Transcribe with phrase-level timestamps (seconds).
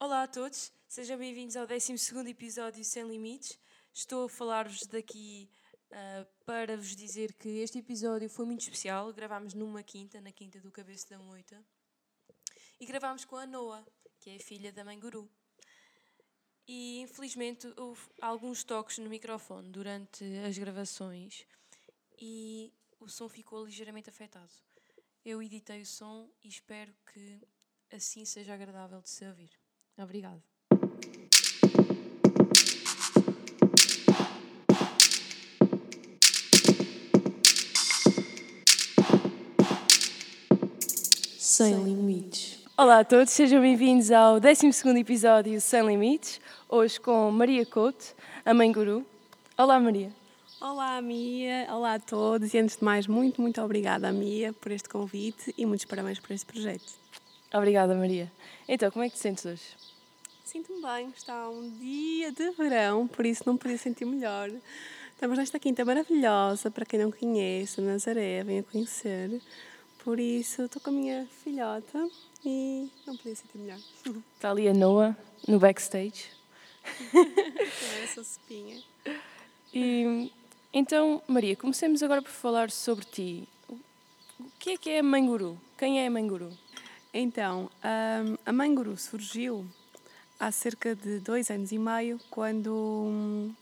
[0.00, 1.92] Olá a todos, sejam bem-vindos ao 12
[2.30, 3.58] episódio Sem Limites.
[3.92, 5.50] Estou a falar-vos daqui
[5.90, 9.12] uh, para vos dizer que este episódio foi muito especial.
[9.12, 11.60] Gravámos numa quinta, na quinta do Cabeça da Moita,
[12.78, 13.84] e gravámos com a Noa,
[14.20, 15.28] que é filha da mãe Guru.
[16.64, 21.44] E infelizmente houve alguns toques no microfone durante as gravações
[22.16, 24.52] e o som ficou ligeiramente afetado.
[25.24, 27.42] Eu editei o som e espero que
[27.90, 29.57] assim seja agradável de se ouvir.
[29.98, 30.40] Obrigado.
[41.36, 42.64] Sem limites.
[42.76, 44.68] Olá a todos, sejam bem-vindos ao 12
[45.00, 49.04] episódio Sem Limites, hoje com Maria Couto, a mãe guru.
[49.56, 50.12] Olá Maria.
[50.60, 54.88] Olá Mia, olá a todos e antes de mais muito, muito obrigada Mia por este
[54.88, 57.08] convite e muitos parabéns por este projeto.
[57.52, 58.30] Obrigada Maria.
[58.68, 59.64] Então, como é que te sentes hoje?
[60.48, 64.50] Sinto-me bem, está um dia de verão, por isso não podia sentir melhor.
[65.12, 69.42] Estamos nesta quinta maravilhosa, para quem não conhece, Nazaré, venha conhecer.
[70.02, 72.08] Por isso, estou com a minha filhota
[72.42, 73.78] e não podia sentir melhor.
[74.36, 75.14] Está ali a Noah,
[75.46, 76.30] no backstage.
[78.14, 78.82] Sou espinha.
[79.74, 80.32] E,
[80.72, 83.48] então, Maria, comecemos agora por falar sobre ti.
[83.68, 85.60] O que é que é a Mãe Guru?
[85.76, 86.50] Quem é a Mãe Guru?
[87.12, 87.70] Então,
[88.46, 89.66] a Mãe Guru surgiu
[90.38, 93.54] há cerca de dois anos e meio, quando hum,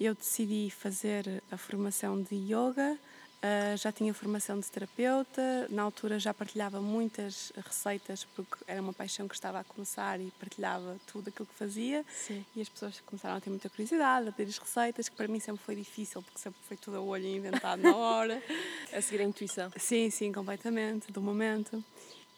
[0.00, 2.96] eu decidi fazer a formação de yoga.
[3.42, 8.92] Uh, já tinha formação de terapeuta, na altura já partilhava muitas receitas, porque era uma
[8.92, 12.04] paixão que estava a começar e partilhava tudo aquilo que fazia.
[12.12, 12.44] Sim.
[12.54, 15.40] E as pessoas começaram a ter muita curiosidade, a pedir as receitas, que para mim
[15.40, 18.42] sempre foi difícil, porque sempre foi tudo a olho inventado na hora.
[18.92, 19.72] a seguir a intuição.
[19.74, 21.82] Sim, sim, completamente, do momento.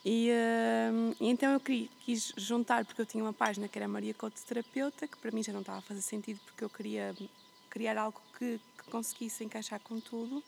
[0.04, 4.40] E, uh, então eu quis juntar, porque eu tinha uma página que era Maria Couto
[4.44, 7.14] Terapeuta, que para mim já não estava a fazer sentido, porque eu queria
[7.70, 10.42] criar algo que, que conseguisse encaixar com tudo.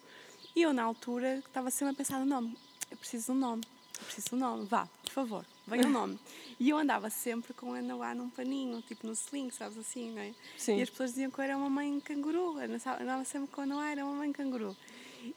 [0.57, 2.57] E eu, na altura, estava sempre a pensar no nome.
[2.91, 3.63] Eu preciso de um nome,
[3.99, 6.19] eu preciso de um nome, vá, por favor, venha o um nome.
[6.59, 10.21] e eu andava sempre com a Noá num paninho, tipo no sling, sabes assim, não
[10.21, 10.35] é?
[10.59, 10.79] Sim.
[10.79, 13.67] E as pessoas diziam que eu era uma mãe canguru, eu andava sempre com a
[13.67, 14.77] Noá, era uma mãe canguru.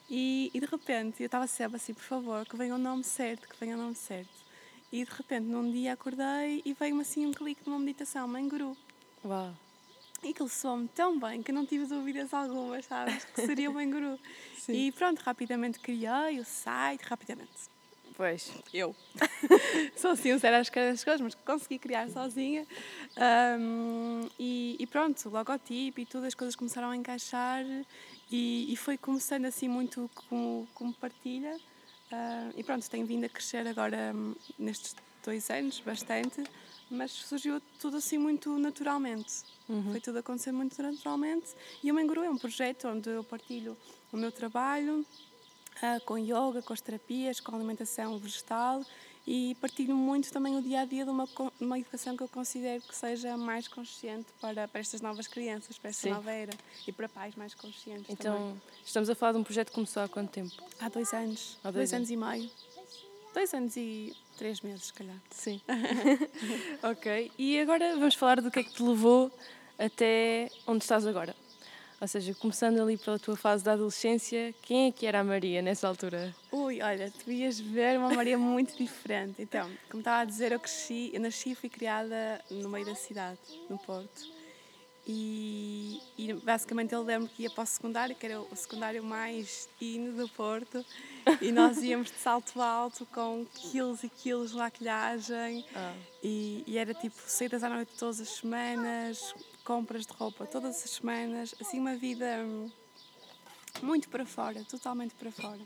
[0.10, 3.48] E, e de repente eu estava sempre assim, por favor, que venha o nome certo,
[3.48, 4.46] que venha o nome certo.
[4.92, 8.48] E de repente num dia acordei e veio-me assim um clique de uma meditação, Mãe
[8.48, 8.76] Guru.
[9.24, 9.54] Uau!
[10.24, 13.24] E aquilo soou-me tão bem que não tive dúvidas algumas, sabes?
[13.26, 14.20] Que seria o Mãe Guru.
[14.58, 14.74] Sim.
[14.74, 17.78] E pronto, rapidamente criei o site, rapidamente.
[18.16, 18.52] Pois.
[18.74, 18.96] Eu.
[19.96, 22.66] Sou assim, não sei as coisas, mas consegui criar sozinha.
[23.60, 27.64] Um, e, e, pronto, o logotipo e tudo, as coisas começaram a encaixar
[28.32, 31.56] e, e foi começando assim muito como, como partilha.
[32.12, 36.44] Uh, e pronto, tem vindo a crescer agora um, nestes dois anos, bastante,
[36.90, 39.44] mas surgiu tudo assim muito naturalmente.
[39.68, 39.92] Uhum.
[39.92, 41.48] Foi tudo acontecer muito naturalmente.
[41.84, 43.78] E o Menguru é um projeto onde eu partilho
[44.12, 48.82] o meu trabalho uh, com yoga, com as terapias, com a alimentação vegetal
[49.28, 51.28] e partilho muito também o dia a dia de uma,
[51.60, 55.90] uma educação que eu considero que seja mais consciente para, para estas novas crianças, para
[55.90, 56.12] esta Sim.
[56.12, 56.54] nova era
[56.88, 58.06] e para pais mais conscientes.
[58.10, 58.62] Então, também.
[58.86, 60.56] estamos a falar de um projeto que começou há quanto tempo?
[60.80, 61.58] Há dois anos.
[61.62, 62.10] Há dois, dois anos.
[62.10, 62.52] anos e meio.
[63.34, 65.18] Dois anos e três meses, se calhar.
[65.30, 65.60] Sim.
[66.82, 67.30] ok.
[67.38, 69.30] E agora vamos falar do que é que te levou
[69.78, 71.36] até onde estás agora.
[72.00, 75.64] Ou seja, começando ali pela tua fase da adolescência, quem é que era a Maria
[75.64, 76.36] nessa altura?
[76.52, 79.42] Ui, olha, tu ias ver uma Maria muito diferente.
[79.42, 82.94] Então, como estava a dizer, eu cresci, eu nasci e fui criada no meio da
[82.94, 84.38] cidade, no Porto.
[85.10, 89.70] E, e basicamente eu lembro que ia para o secundário, que era o secundário mais
[89.80, 90.86] hino do Porto,
[91.42, 95.66] e nós íamos de salto alto com quilos e quilos de maquilhagem.
[95.74, 95.96] Ah.
[96.22, 99.34] E, e, era tipo saídas à noite todas as semanas,
[99.68, 102.72] compras de roupa todas as semanas, assim uma vida hum,
[103.82, 105.60] muito para fora, totalmente para fora.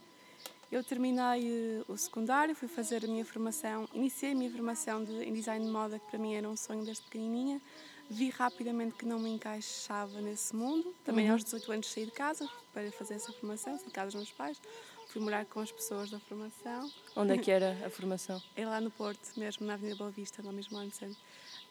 [0.71, 5.23] Eu terminei eh, o secundário, fui fazer a minha formação, iniciei a minha formação de,
[5.23, 7.61] em design de moda, que para mim era um sonho desde pequenininha.
[8.09, 10.95] Vi rapidamente que não me encaixava nesse mundo.
[11.05, 11.33] Também uhum.
[11.33, 14.31] aos 18 anos saí de casa para fazer essa formação, saí de casa dos meus
[14.31, 14.59] pais.
[15.09, 16.91] Fui morar com as pessoas da formação.
[17.15, 18.41] Onde é que era a formação?
[18.55, 21.17] É lá no Porto, mesmo na Avenida Boa Vista, lá mesmo lá no centro.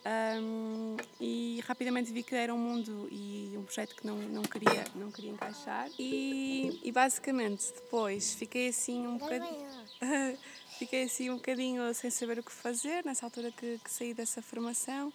[0.02, 4.84] Um, e rapidamente vi que era um mundo e um projeto que não, não, queria,
[4.94, 5.90] não queria encaixar.
[5.98, 9.68] E, e basicamente depois fiquei assim um bocadinho.
[10.78, 14.40] fiquei assim um bocadinho sem saber o que fazer nessa altura que, que saí dessa
[14.40, 15.12] formação.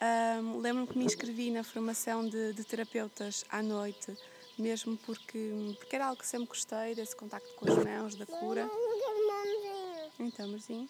[0.00, 4.16] Um, Lembro-me que me inscrevi na formação de, de, terapeutas à noite,
[4.58, 8.68] mesmo porque, porque era algo que sempre gostei, desse contacto com as mãos, da cura.
[10.18, 10.88] Então, amorzinho.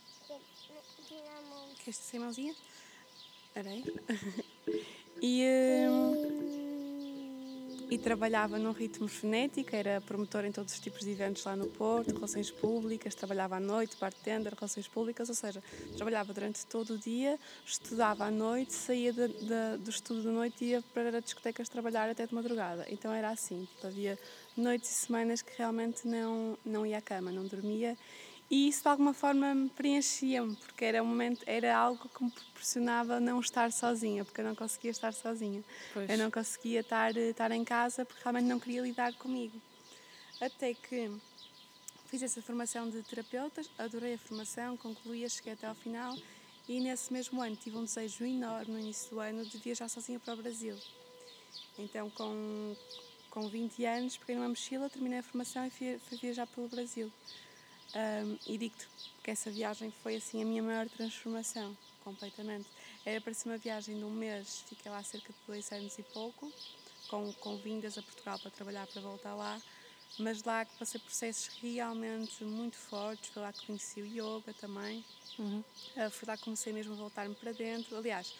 [1.84, 2.54] Queres ser mãozinha?
[5.24, 5.46] E,
[5.88, 6.42] hum,
[7.88, 11.66] e trabalhava num ritmo frenético, era promotor em todos os tipos de eventos lá no
[11.68, 15.62] Porto, relações públicas, trabalhava à noite, bartender, relações públicas, ou seja,
[15.94, 20.64] trabalhava durante todo o dia, estudava à noite, saía de, de, do estudo da noite
[20.64, 22.86] e ia para discotecas trabalhar até de madrugada.
[22.88, 24.18] Então era assim, havia
[24.56, 27.96] noites e semanas que realmente não, não ia à cama, não dormia
[28.52, 33.18] e isso de alguma forma preenchia-me, porque era um momento, era algo que me proporcionava
[33.18, 35.64] não estar sozinha, porque eu não conseguia estar sozinha.
[35.94, 36.10] Pois.
[36.10, 39.58] Eu não conseguia estar, estar em casa porque realmente não queria lidar comigo.
[40.38, 41.10] Até que
[42.08, 46.14] fiz essa formação de terapeutas, adorei a formação, concluí, cheguei até ao final
[46.68, 50.20] e nesse mesmo ano tive um desejo enorme no início do ano de viajar sozinha
[50.20, 50.76] para o Brasil.
[51.78, 52.76] Então, com,
[53.30, 57.10] com 20 anos, peguei numa mochila, terminei a formação e fui, fui viajar pelo Brasil.
[57.94, 58.88] Um, e digo-te
[59.22, 62.66] que essa viagem foi assim a minha maior transformação, completamente.
[63.04, 66.02] Era para ser uma viagem de um mês, fiquei lá cerca de dois anos e
[66.02, 66.50] pouco,
[67.08, 69.60] com, com vindas a Portugal para trabalhar para voltar lá,
[70.18, 75.04] mas lá que passei processos realmente muito fortes, foi lá que conheci o yoga também,
[75.38, 75.62] uhum.
[75.96, 77.96] uh, foi lá que comecei mesmo a voltar-me para dentro.
[77.96, 78.34] Aliás,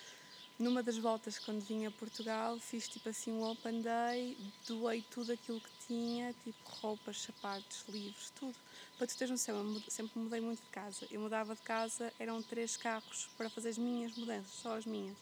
[0.58, 5.32] numa das voltas quando vim a Portugal fiz tipo assim um open day, doei tudo
[5.32, 8.56] aquilo que tinha, tipo roupas, sapatos, livros, tudo
[9.02, 11.08] para tu teres noção, eu sempre mudei muito de casa.
[11.10, 15.16] Eu mudava de casa, eram três carros para fazer as minhas mudanças, só as minhas.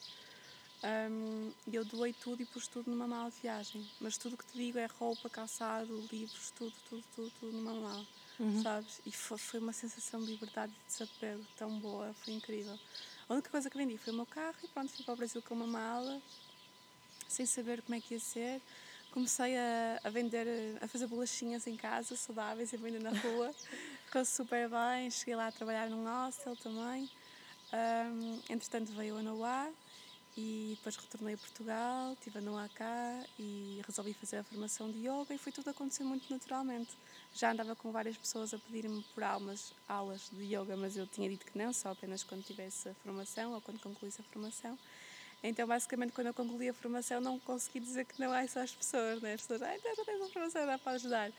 [0.83, 3.89] Um, eu doei tudo e pus tudo numa mala de viagem.
[3.99, 8.07] Mas tudo que te digo é roupa, calçado, livros, tudo, tudo, tudo, tudo numa mala.
[8.39, 8.63] Uhum.
[8.63, 9.01] Sabes?
[9.07, 12.79] E foi, foi uma sensação de liberdade de desapego tão boa, foi incrível.
[13.31, 15.41] A única coisa que vendi foi o meu carro e pronto, fui para o Brasil
[15.41, 16.21] com uma mala,
[17.29, 18.61] sem saber como é que ia ser
[19.13, 20.47] comecei a, a vender,
[20.81, 23.55] a fazer bolachinhas em casa, saudáveis, e vender na rua.
[24.07, 27.11] Ficou super bem, cheguei lá a trabalhar num hostel também.
[27.73, 29.69] Um, entretanto veio a Noá
[30.37, 34.99] e depois retornei a Portugal, estive a Noá cá e resolvi fazer a formação de
[34.99, 36.91] yoga e foi tudo acontecer muito naturalmente.
[37.35, 41.29] Já andava com várias pessoas a pedir-me por aulas, aulas de yoga, mas eu tinha
[41.29, 44.79] dito que não, só apenas quando tivesse a formação ou quando concluísse a formação.
[45.43, 48.73] Então, basicamente, quando eu concluí a formação, não consegui dizer que não é só as
[48.73, 49.33] pessoas, né?
[49.33, 51.33] As pessoas, ah, então já tens a formação, dá para ajudar.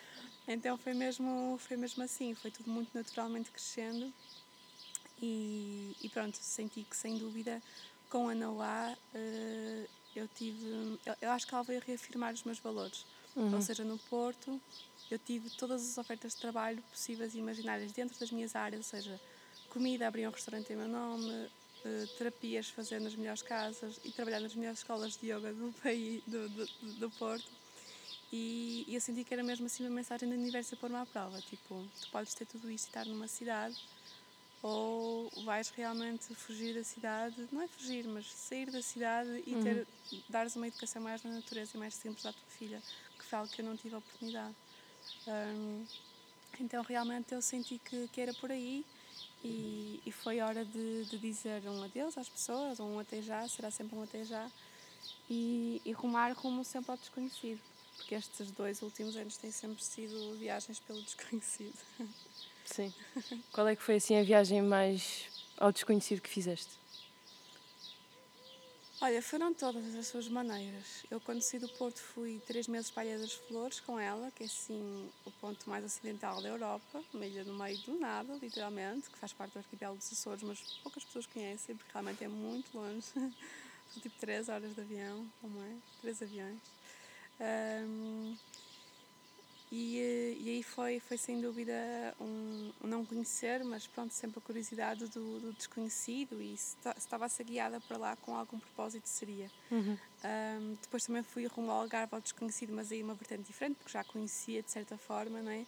[0.47, 4.11] Então, foi mesmo, foi mesmo assim, foi tudo muito naturalmente crescendo.
[5.21, 7.61] E, e pronto, senti que, sem dúvida,
[8.11, 10.99] com a Noá, uh, eu tive.
[11.05, 13.05] Eu, eu, acho que ela veio reafirmar os meus valores.
[13.35, 13.55] Uhum.
[13.55, 14.61] Ou seja, no Porto,
[15.09, 18.99] eu tive todas as ofertas de trabalho possíveis e imaginárias dentro das minhas áreas, ou
[18.99, 19.19] seja,
[19.69, 24.41] comida, abri um restaurante em meu nome, uh, terapias fazer nas melhores casas e trabalhar
[24.41, 26.65] nas melhores escolas de yoga do país, do, do,
[26.99, 27.49] do Porto.
[28.33, 31.05] E, e, eu senti que era mesmo assim uma mensagem do universo a pôr-me à
[31.05, 31.39] prova.
[31.41, 33.75] Tipo, tu podes ter tudo isto e estar numa cidade,
[34.63, 39.63] ou vais realmente fugir da cidade, não é fugir, mas sair da cidade e uhum.
[39.63, 39.87] ter,
[40.29, 42.81] dares uma educação mais na natureza e mais simples à tua filha,
[43.17, 44.55] que foi algo que eu não tive a oportunidade.
[45.27, 45.85] Um,
[46.59, 48.85] então realmente eu senti que, que era por aí
[49.43, 53.71] e, e foi hora de, de, dizer um adeus às pessoas, um até já, será
[53.71, 54.49] sempre um até já,
[55.27, 57.59] e, e rumar rumo sempre ao desconhecido,
[57.97, 61.79] porque estes dois últimos anos têm sempre sido viagens pelo desconhecido.
[62.71, 62.93] Sim.
[63.51, 66.81] Qual é que foi assim a viagem mais ao desconhecido que fizeste?
[69.03, 71.03] Olha, foram todas as suas maneiras.
[71.09, 74.29] Eu, quando saí do Porto, fui três meses para a Ilha das Flores com ela,
[74.29, 78.37] que é assim o ponto mais ocidental da Europa, uma ilha no meio do nada,
[78.39, 82.27] literalmente, que faz parte do arquipélago dos Açores, mas poucas pessoas conhecem, porque realmente é
[82.27, 83.07] muito longe.
[83.91, 85.75] São tipo três horas de avião, como é?
[86.01, 86.59] Três aviões.
[87.39, 88.37] Um,
[89.71, 91.73] e, eh, e aí foi, foi sem dúvida
[92.19, 96.89] um, um, não conhecer, mas pronto, sempre a curiosidade do, do desconhecido e se, se
[96.97, 99.49] estava a ser guiada para lá com algum propósito seria.
[99.71, 99.97] Uhum.
[100.25, 103.93] Um, depois também fui rumo ao Algarve ao desconhecido, mas aí uma vertente diferente, porque
[103.93, 105.65] já conhecia de certa forma, não é?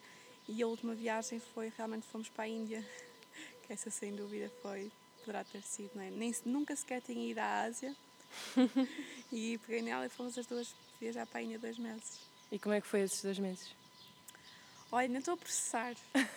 [0.50, 2.86] E a última viagem foi, realmente fomos para a Índia,
[3.66, 6.10] que essa sem dúvida foi, poderá ter sido, não é?
[6.10, 7.96] Nem, nunca sequer tinha ido à Ásia.
[9.32, 12.20] e peguei nela e fomos as duas viajar para a Índia dois meses.
[12.52, 13.83] E como é que foi esses dois meses?
[14.94, 15.96] Olha, não estou a processar.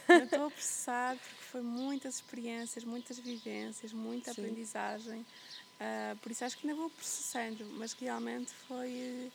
[0.09, 4.41] não estou a processar porque foi muitas experiências, muitas vivências, muita Sim.
[4.41, 5.21] aprendizagem.
[5.21, 9.31] Uh, por isso acho que ainda vou processando, mas realmente foi,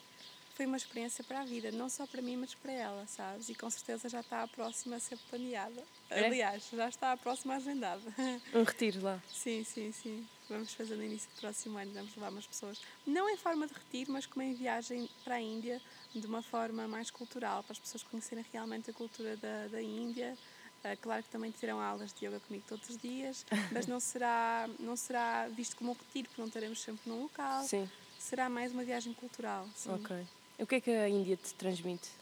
[0.56, 3.48] foi uma experiência para a vida, não só para mim, mas para ela, sabes?
[3.48, 5.84] E com certeza já está a próxima a ser planeada.
[6.12, 6.26] É?
[6.26, 8.02] Aliás, já está a próxima agendada.
[8.54, 9.22] Um retiro lá.
[9.28, 10.26] Sim, sim, sim.
[10.48, 13.72] Vamos fazer no início do próximo ano, vamos levar umas pessoas, não em forma de
[13.72, 15.80] retiro, mas como em viagem para a Índia,
[16.14, 20.36] de uma forma mais cultural, para as pessoas conhecerem realmente a cultura da, da Índia
[20.82, 24.68] Uh, claro que também terão aulas de yoga comigo todos os dias, mas não será,
[24.80, 27.62] não será visto como um retiro, porque não estaremos sempre num local.
[27.62, 27.88] Sim.
[28.18, 29.68] Será mais uma viagem cultural.
[29.76, 29.94] Sim.
[29.94, 30.26] Ok.
[30.58, 32.10] O que é que a Índia te transmite?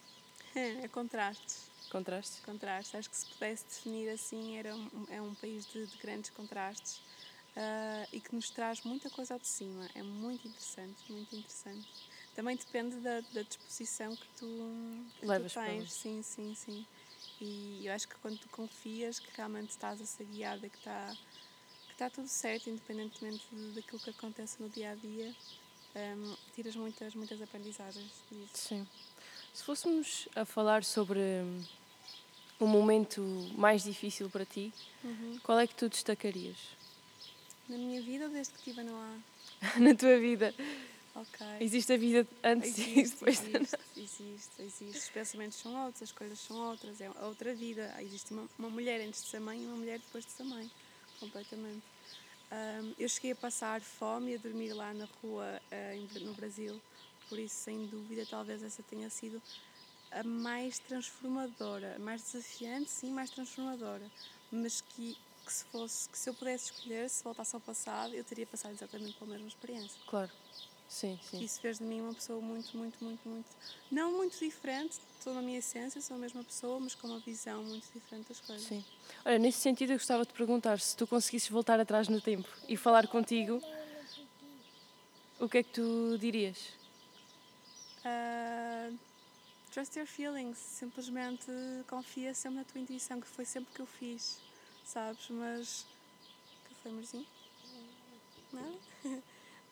[0.55, 1.70] É contrastes.
[1.91, 2.41] Contrastes?
[2.45, 2.95] Contrastes.
[2.95, 6.97] Acho que se pudesse definir assim, era um, é um país de, de grandes contrastes
[7.57, 9.89] uh, e que nos traz muita coisa ao de cima.
[9.95, 11.89] É muito interessante, muito interessante.
[12.35, 15.93] Também depende da, da disposição que tu, que Levas tu tens.
[15.93, 16.87] Sim, sim, sim.
[17.41, 21.17] E eu acho que quando tu confias que realmente estás a ser guiada, que está
[21.87, 23.45] que está tudo certo, independentemente
[23.75, 25.35] daquilo que acontece no dia a dia,
[25.95, 28.53] um, tiras muitas, muitas aprendizagens disso.
[28.55, 28.87] Sim.
[29.53, 31.21] Se fôssemos a falar sobre
[32.61, 33.23] um momento
[33.57, 35.39] mais difícil para ti, uhum.
[35.43, 36.57] qual é que tu destacarias?
[37.69, 39.19] Na minha vida, desde que estive no ar.
[39.79, 40.55] Na tua vida?
[41.15, 41.47] Ok.
[41.61, 44.99] Existe a vida antes existe, e depois existe, existe, existe.
[44.99, 47.95] Os pensamentos são outros, as coisas são outras, é outra vida.
[48.01, 50.71] Existe uma, uma mulher antes de ser mãe e uma mulher depois de ser mãe.
[51.19, 51.83] Completamente.
[52.53, 56.81] Um, eu cheguei a passar fome e a dormir lá na rua uh, no Brasil,
[57.29, 59.41] por isso, sem dúvida, talvez essa tenha sido
[60.11, 64.11] a mais transformadora, mais desafiante, sim, mais transformadora,
[64.51, 68.25] mas que, que se fosse, que se eu pudesse escolher, se voltasse ao passado, eu
[68.25, 70.01] teria passado exatamente pela mesma experiência.
[70.07, 70.33] Claro.
[70.91, 71.39] Sim, sim.
[71.39, 73.49] Isso fez de mim uma pessoa muito, muito, muito, muito.
[73.89, 77.63] Não muito diferente, estou na minha essência, sou a mesma pessoa, mas com uma visão
[77.63, 78.67] muito diferente das coisas.
[78.67, 78.85] Sim.
[79.25, 82.77] Olha, nesse sentido, eu gostava de perguntar se tu conseguisses voltar atrás no tempo e
[82.77, 83.63] falar contigo,
[85.39, 86.59] o que é que tu dirias?
[88.05, 88.40] Uh,
[89.71, 90.59] trust your feelings.
[90.59, 91.47] Simplesmente
[91.87, 94.39] confia sempre na tua intuição, que foi sempre que eu fiz,
[94.85, 95.29] sabes?
[95.31, 95.87] Mas.
[96.69, 97.27] Café, amorzinho?
[98.53, 98.79] Não?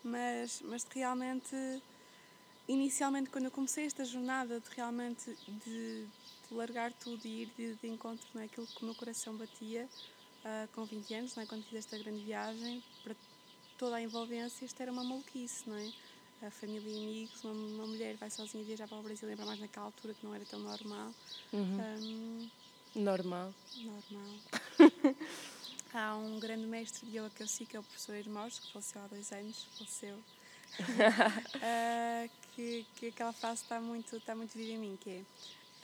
[0.05, 1.57] mas, mas realmente,
[2.67, 6.07] inicialmente, quando eu comecei esta jornada de realmente de,
[6.49, 9.88] de largar tudo e ir de, de encontro naquilo é, que o meu coração batia,
[10.45, 11.47] uh, com 20 anos, não é?
[11.47, 13.14] quando fiz esta grande viagem, para
[13.76, 15.93] toda a envolvência, isto era uma maluquice, não é?
[16.40, 19.59] A família e amigos, uma, uma mulher vai sozinha viajar para o Brasil, lembra mais
[19.59, 21.12] naquela altura que não era tão normal.
[21.52, 21.80] Uhum.
[21.80, 22.50] Um,
[22.95, 23.52] normal.
[23.76, 24.35] Normal.
[25.92, 28.73] Há um grande mestre de yoga que eu sigo, que é o professor Irmãos, que
[28.73, 30.16] faleceu há dois anos, faleceu.
[30.16, 35.25] uh, que, que aquela frase está muito, está muito viva em mim, que é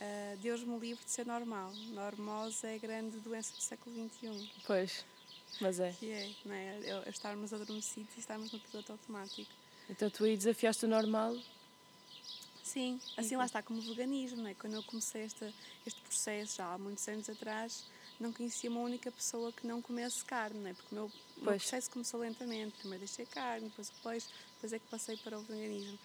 [0.04, 1.72] uh, Deus me livre de ser normal.
[1.92, 4.50] Normose é a grande doença do século XXI.
[4.66, 5.04] Pois,
[5.60, 5.92] mas é.
[5.92, 6.78] Que é, não é?
[7.06, 9.50] é estarmos adormecidos e estarmos no piloto automático.
[9.88, 11.36] Então tu aí desafiaste o normal?
[12.62, 14.54] Sim, assim lá está, como veganismo, não é?
[14.54, 15.54] Quando eu comecei este,
[15.86, 17.84] este processo já há muitos anos atrás,
[18.18, 20.74] não conhecia uma única pessoa que não comesse carne, não é?
[20.74, 22.78] Porque o meu, meu processo começou lentamente.
[22.78, 25.98] Primeiro deixei carne, depois o peixe, depois é que passei para o veganismo.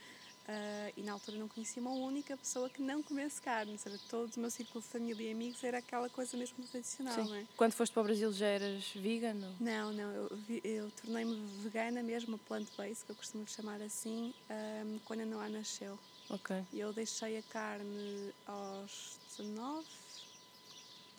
[0.49, 4.33] Uh, e na altura não conhecia uma única pessoa que não comesse carne, seja, todo
[4.33, 7.23] o meu círculo de família e amigos era aquela coisa mesmo tradicional, Sim.
[7.25, 7.45] não é?
[7.55, 9.35] Quando foste para o Brasil já eras vegan?
[9.59, 14.99] Não, não, eu, eu tornei-me vegana mesmo, plant-based, que eu costumo chamar assim, um, ah,
[15.05, 15.99] quando a Noah nasceu.
[16.31, 16.65] Ok.
[16.73, 19.85] E eu deixei a carne aos 19,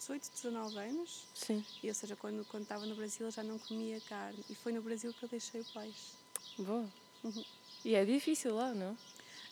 [0.00, 1.28] 18, 19 anos.
[1.34, 1.64] Sim.
[1.84, 4.44] E, ou seja, quando, quando estava no Brasil eu já não comia carne.
[4.50, 6.14] E foi no Brasil que eu deixei o peixe.
[6.58, 6.88] Boa.
[7.22, 7.44] Uhum.
[7.84, 8.96] E é difícil lá, não?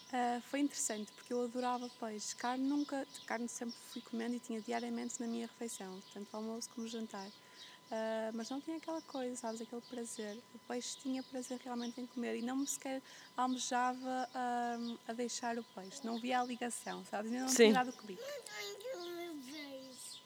[0.09, 2.35] Uh, foi interessante porque eu adorava peixe.
[2.35, 6.88] Carne nunca, carne sempre fui comendo e tinha diariamente na minha refeição, tanto almoço como
[6.88, 7.29] jantar.
[7.29, 10.38] Uh, mas não tinha aquela coisa, sabes, aquele prazer.
[10.55, 13.03] O peixe tinha prazer realmente em comer e não me sequer
[13.37, 16.00] almejava uh, a deixar o peixe.
[16.05, 17.31] Não via a ligação, sabes?
[17.31, 17.57] Ainda não Sim.
[17.57, 18.23] tinha dado o clique.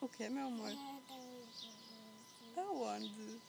[0.01, 0.73] O que, meu amor?
[2.57, 3.41] Aonde?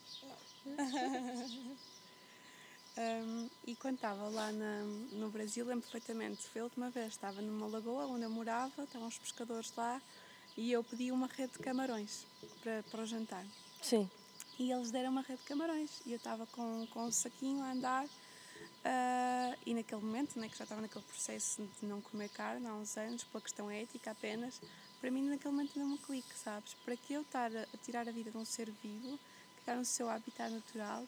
[2.98, 4.84] um, e quando estava lá na,
[5.14, 9.08] no Brasil, lembro perfeitamente, foi a última vez, estava numa lagoa onde eu morava, estavam
[9.08, 10.02] os pescadores lá,
[10.56, 12.26] e eu pedi uma rede de camarões
[12.62, 13.46] para, para o jantar.
[13.82, 14.10] Sim.
[14.60, 17.72] E eles deram uma rede de camarões, e eu estava com, com um saquinho a
[17.72, 22.68] andar, uh, e naquele momento, né, que já estava naquele processo de não comer carne
[22.68, 24.62] há uns anos, pela questão ética apenas,
[25.04, 26.76] para mim naquele momento deu um clique, sabes?
[26.86, 29.20] Para que eu estar a, tirar a vida de um ser vivo
[29.56, 31.04] que está no seu habitat natural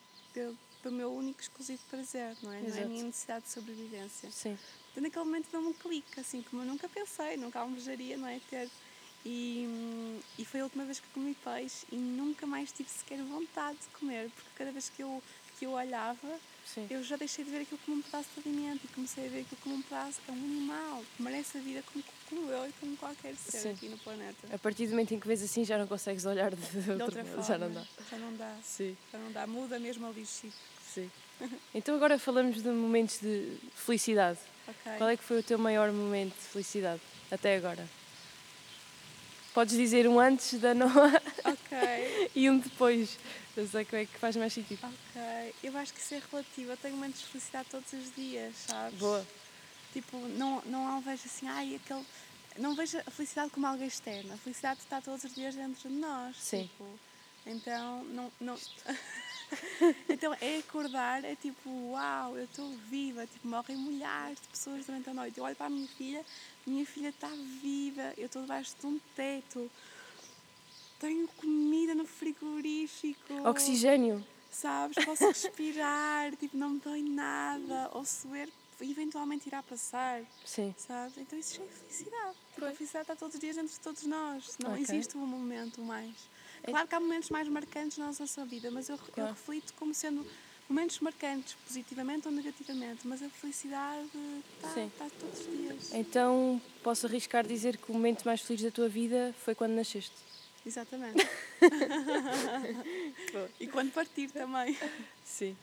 [0.85, 2.59] pelo, pelo meu único exclusivo prazer, não é?
[2.59, 2.71] Exato.
[2.71, 4.29] Não é a minha necessidade de sobrevivência.
[4.31, 4.57] Sim.
[4.91, 8.39] Então naquele momento deu um clique, assim como eu nunca pensei, nunca almejaria, não é?
[8.49, 8.69] Ter.
[9.25, 9.67] E,
[10.37, 13.87] e foi a última vez que comi peixe e nunca mais tive sequer vontade de
[13.99, 15.23] comer, porque cada vez que eu,
[15.57, 16.85] que eu olhava Sim.
[16.91, 19.41] eu já deixei de ver aquilo como um pedaço de alimento e comecei a ver
[19.41, 22.73] aquilo como um pedaço, é um animal, que merece a vida como, como eu e
[22.73, 23.71] como qualquer ser Sim.
[23.71, 24.47] aqui no planeta.
[24.53, 27.01] A partir do momento em que vês assim já não consegues olhar de, de, de
[27.01, 27.43] outra forma.
[27.43, 27.85] Já não dá.
[28.11, 28.57] Já não dá.
[28.63, 28.95] Sim.
[29.11, 29.47] Já não dá.
[29.47, 30.27] Muda mesmo ali o
[30.95, 31.11] Sim.
[31.75, 34.39] então agora falamos de momentos de felicidade.
[34.67, 34.97] Okay.
[34.97, 37.87] Qual é que foi o teu maior momento de felicidade até agora?
[39.53, 41.13] Podes dizer um antes da Noa
[41.45, 42.29] Ok.
[42.35, 43.17] e um depois.
[43.55, 44.79] Eu sei que é que faz mais sentido.
[44.83, 45.55] Ok.
[45.63, 46.71] Eu acho que isso é relativo.
[46.71, 48.99] Eu tenho momentos de felicidade todos os dias, sabes?
[48.99, 49.25] Boa.
[49.93, 52.05] Tipo, não, não vejo assim, ai, aquele.
[52.57, 54.33] Não vejo a felicidade como algo externo.
[54.33, 56.35] A felicidade está todos os dias dentro de nós.
[56.37, 56.63] Sim.
[56.63, 56.99] Tipo,
[57.45, 58.31] então, não.
[58.41, 58.57] não...
[60.09, 63.25] então, é acordar, é tipo, uau, eu estou viva.
[63.27, 65.37] Tipo, morrem milhares de pessoas durante a noite.
[65.37, 66.25] Eu olho para a minha filha,
[66.65, 67.29] minha filha está
[67.61, 68.13] viva.
[68.17, 69.69] Eu estou debaixo de um teto.
[70.99, 73.47] Tenho comida no frigorífico.
[73.47, 74.25] Oxigênio.
[74.51, 75.03] Sabes?
[75.03, 77.89] Posso respirar, tipo, não me dói nada.
[77.93, 78.49] Ou suer
[78.81, 80.21] eventualmente irá passar.
[80.43, 80.73] Sim.
[80.77, 81.17] Sabes?
[81.17, 82.37] Então isso já é felicidade.
[82.53, 84.57] Tipo, a felicidade está todos os dias dentro de todos nós.
[84.59, 84.83] Não Ok.
[84.83, 86.13] existe um momento mais.
[86.67, 89.29] É- Claro que há momentos mais marcantes na nossa vida, mas eu, eu Claro.
[89.33, 90.25] reflito como sendo
[90.67, 93.07] momentos marcantes, positivamente ou negativamente.
[93.07, 94.09] Mas a felicidade
[94.63, 95.93] está, está todos os dias.
[95.93, 100.13] Então posso arriscar dizer que o momento mais feliz da tua vida foi quando nasceste.
[100.65, 101.23] Exatamente.
[103.59, 104.75] e quando partir também.
[105.23, 105.55] Sim.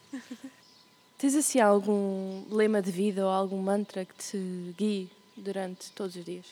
[1.19, 4.39] Tens assim algum lema de vida ou algum mantra que te
[4.79, 6.47] guie durante todos os dias?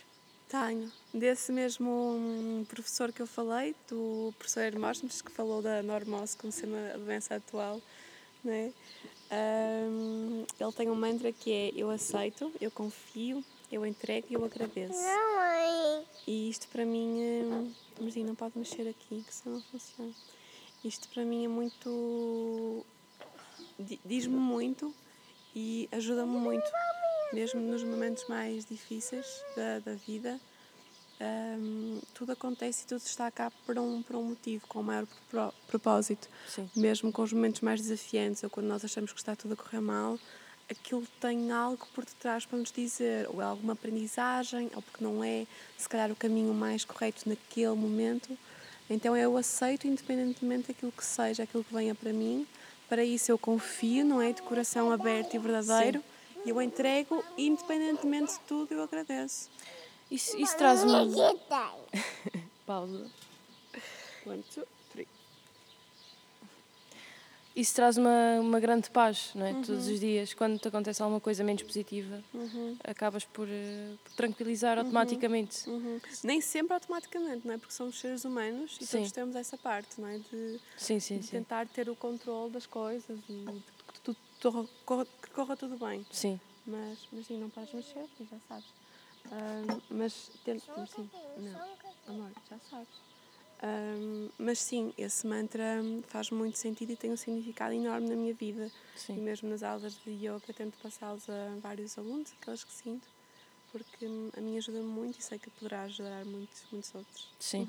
[0.51, 0.91] Tenho.
[1.15, 6.53] Desse mesmo hum, professor que eu falei, do professor Hermógenes, que falou da normose como
[6.53, 7.81] sendo a doença atual,
[8.43, 8.73] né?
[9.33, 14.45] Hum, ele tem um mantra que é eu aceito, eu confio, eu entrego e eu
[14.45, 14.93] agradeço.
[16.27, 20.13] E isto para mim, hum, mas não pode mexer aqui, que senão não funciona.
[20.85, 22.85] Isto para mim é muito.
[23.79, 24.93] di- diz-me muito
[25.55, 26.69] e ajuda-me muito,
[27.33, 30.41] mesmo nos momentos mais difíceis da, da vida.
[31.21, 35.07] hum, tudo acontece e tudo está cá por um, por um motivo, com o maior
[35.31, 36.29] pro- propósito.
[36.49, 36.69] Sim.
[36.75, 39.81] Mesmo com os momentos mais desafiantes ou quando nós achamos que está tudo a correr
[39.81, 40.19] mal,
[40.71, 45.23] aquilo tem algo por detrás para nos dizer, ou é alguma aprendizagem, ou porque não
[45.23, 45.47] é,
[45.77, 48.37] se calhar, o caminho mais correto naquele momento.
[48.89, 52.47] Então eu aceito, independentemente daquilo que seja, aquilo que venha para mim.
[52.89, 54.33] Para isso eu confio, não é?
[54.33, 56.03] De coração aberto e verdadeiro.
[56.45, 59.51] E eu entrego, independentemente de tudo, eu agradeço.
[60.11, 60.91] Isso, isso traz-me.
[62.67, 63.11] Pausa.
[64.27, 65.07] One, two, three.
[67.55, 69.53] Isso traz uma, uma grande paz, não é?
[69.53, 70.33] Todos os dias.
[70.35, 72.23] Quando te acontece alguma coisa menos positiva,
[72.85, 75.69] acabas por, eh, por tranquilizar automaticamente.
[75.69, 76.01] Uhum.
[76.25, 77.59] Nem sempre automaticamente, não é?
[77.59, 78.99] Porque somos seres humanos e Sim.
[78.99, 80.19] todos temos essa parte, não é?
[80.19, 81.31] De, Sim, sim, de sim.
[81.33, 83.63] tentar ter o controle das coisas e de
[84.41, 86.05] corra, que corra tudo bem.
[86.11, 86.41] Sim.
[86.67, 88.67] Mas, mas sim, não podes mexer, tu já sabes.
[89.91, 91.61] Mas, sim, não,
[92.07, 92.89] amor, já sabes.
[94.39, 98.71] Mas sim, esse mantra faz muito sentido e tem um significado enorme na minha vida.
[98.95, 99.17] E Sim.
[99.17, 103.07] mesmo nas aulas de yoga tento passá-los a vários alunos, aqueles que sinto,
[103.73, 107.29] porque a mim ajuda muito e sei que poderá ajudar muitos, muitos outros.
[107.39, 107.69] Sim.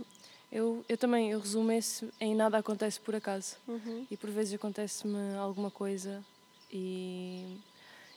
[0.52, 3.56] Eu, eu também, eu resumo esse em nada acontece por acaso.
[3.68, 4.06] Uhum.
[4.12, 6.24] E por vezes acontece-me alguma coisa
[6.72, 7.58] e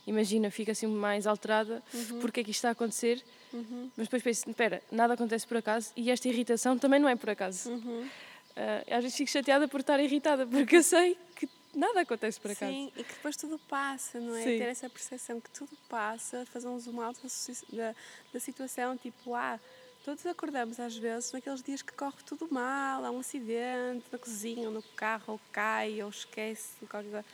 [0.07, 1.83] imagina, fico assim mais alterada
[2.21, 3.89] porque é que isto está a acontecer, Uhum.
[3.97, 7.31] mas depois penso, espera, nada acontece por acaso e esta irritação também não é por
[7.31, 7.71] acaso.
[7.71, 8.09] Uhum.
[8.57, 12.51] Ah, às vezes fico chateada por estar irritada porque eu sei que nada acontece por
[12.51, 12.73] acaso.
[12.73, 14.43] Sim, e que depois tudo passa, não é?
[14.43, 14.59] Sim.
[14.59, 17.19] Ter essa percepção que tudo passa, fazer um zoom out
[17.73, 17.95] da,
[18.33, 19.59] da situação, tipo, ah,
[20.05, 24.67] todos acordamos às vezes naqueles dias que corre tudo mal, há um acidente na cozinha,
[24.69, 27.25] ou no carro, ou cai, ou esquece, qualquer coisa.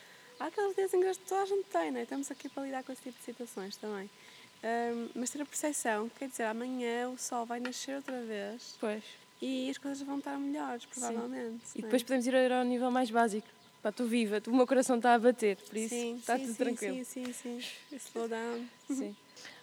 [0.41, 2.03] Há aqueles dias em que toda a gente tem, não é?
[2.03, 4.09] Estamos aqui para lidar com esse tipo de situações também.
[4.65, 8.75] Ahm, mas ter a percepção, que quer dizer, amanhã o sol vai nascer outra vez
[8.81, 9.05] Pois.
[9.41, 11.63] e as coisas vão estar melhores, provavelmente.
[11.75, 11.83] E não é?
[11.83, 13.47] depois podemos ir ao nível mais básico.
[13.83, 16.53] Pá, estou viva, o meu coração está a bater, por isso sim, está sim, tudo
[16.53, 17.05] sim, tranquilo.
[17.05, 17.69] Sim, sim, sim.
[17.97, 18.67] Slow down.
[18.89, 19.17] Sim.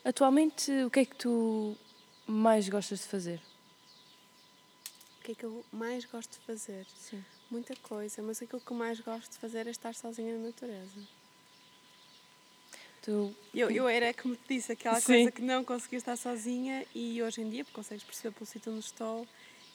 [0.06, 1.76] Atualmente, o que é que tu
[2.28, 3.42] mais gostas de fazer?
[5.20, 6.86] O que é que eu mais gosto de fazer?
[6.96, 7.24] Sim.
[7.50, 11.08] Muita coisa, mas aquilo que eu mais gosto de fazer é estar sozinha na natureza.
[13.02, 15.24] Tu, Eu, eu era, como te disse, aquela Sim.
[15.24, 18.72] coisa que não conseguia estar sozinha e hoje em dia, porque consegues perceber pelo sítio
[18.72, 19.28] onde estou,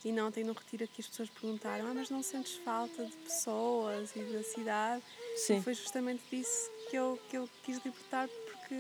[0.04, 3.16] e não tenho no retiro aqui as pessoas perguntaram, ah, mas não sentes falta de
[3.18, 5.02] pessoas e da cidade?
[5.36, 5.56] sim.
[5.58, 8.74] E foi justamente disso que eu, que eu quis libertar, porque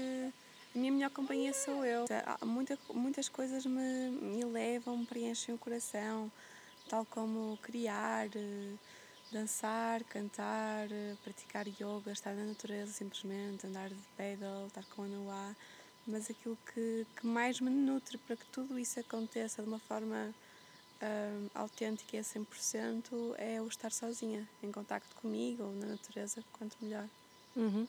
[0.74, 2.04] a minha melhor companhia sou eu.
[2.10, 6.30] Há muita, muitas coisas me, me levam, me preenchem o coração,
[6.88, 8.74] tal como criar, eh,
[9.30, 15.06] dançar, cantar, eh, praticar yoga, estar na natureza simplesmente, andar de pedal, estar com a
[15.06, 15.56] Noah.
[16.06, 20.34] Mas aquilo que, que mais me nutre para que tudo isso aconteça de uma forma
[21.02, 26.42] hum, autêntica e a 100% é o estar sozinha, em contacto comigo ou na natureza,
[26.52, 27.08] quanto melhor.
[27.56, 27.86] Uhum.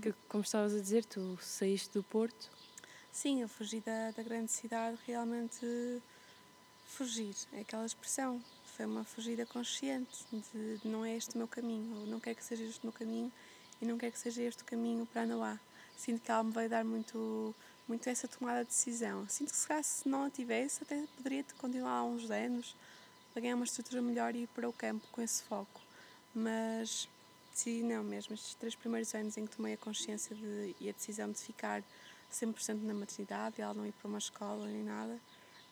[0.00, 2.50] Que, como estavas a dizer, tu saíste do Porto.
[3.12, 5.66] Sim, eu fugi da, da grande cidade realmente
[6.92, 8.40] fugir, é aquela expressão.
[8.76, 12.36] Foi uma fugida consciente de, de não é este o meu caminho, ou não quero
[12.36, 13.32] que seja este o meu caminho
[13.80, 15.58] e não quero que seja este o caminho para Noá.
[15.96, 17.54] Sinto que ela me vai dar muito,
[17.88, 19.26] muito essa tomada de decisão.
[19.28, 22.76] Sinto que se, se não a tivesse, até poderia continuar há uns anos
[23.32, 25.80] para ganhar uma estrutura melhor e ir para o campo com esse foco.
[26.34, 27.08] Mas
[27.52, 30.92] decidi não mesmo, estes três primeiros anos em que tomei a consciência de, e a
[30.92, 31.82] decisão de ficar
[32.32, 35.18] 100% na maternidade, ela não ir para uma escola nem nada,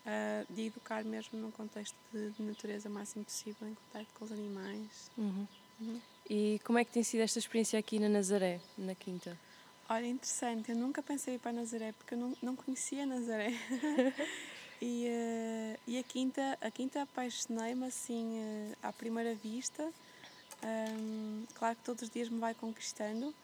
[0.07, 4.25] uh, de educar mesmo num contexto de, de, natureza o máximo possível, em contato com
[4.25, 5.11] os animais.
[5.17, 5.47] Uhum.
[5.81, 6.01] Uhum.
[6.29, 9.37] E como é que tem sido esta experiência aqui na Nazaré, na Quinta?
[9.89, 13.51] Olha, interessante, eu nunca pensei em ir para Nazaré porque eu não, não conhecia Nazaré.
[14.81, 19.91] e, uh, e a Quinta, a Quinta apaixonei-me assim uh, à primeira vista.
[20.63, 23.35] Um, claro que todos os dias me vai conquistando,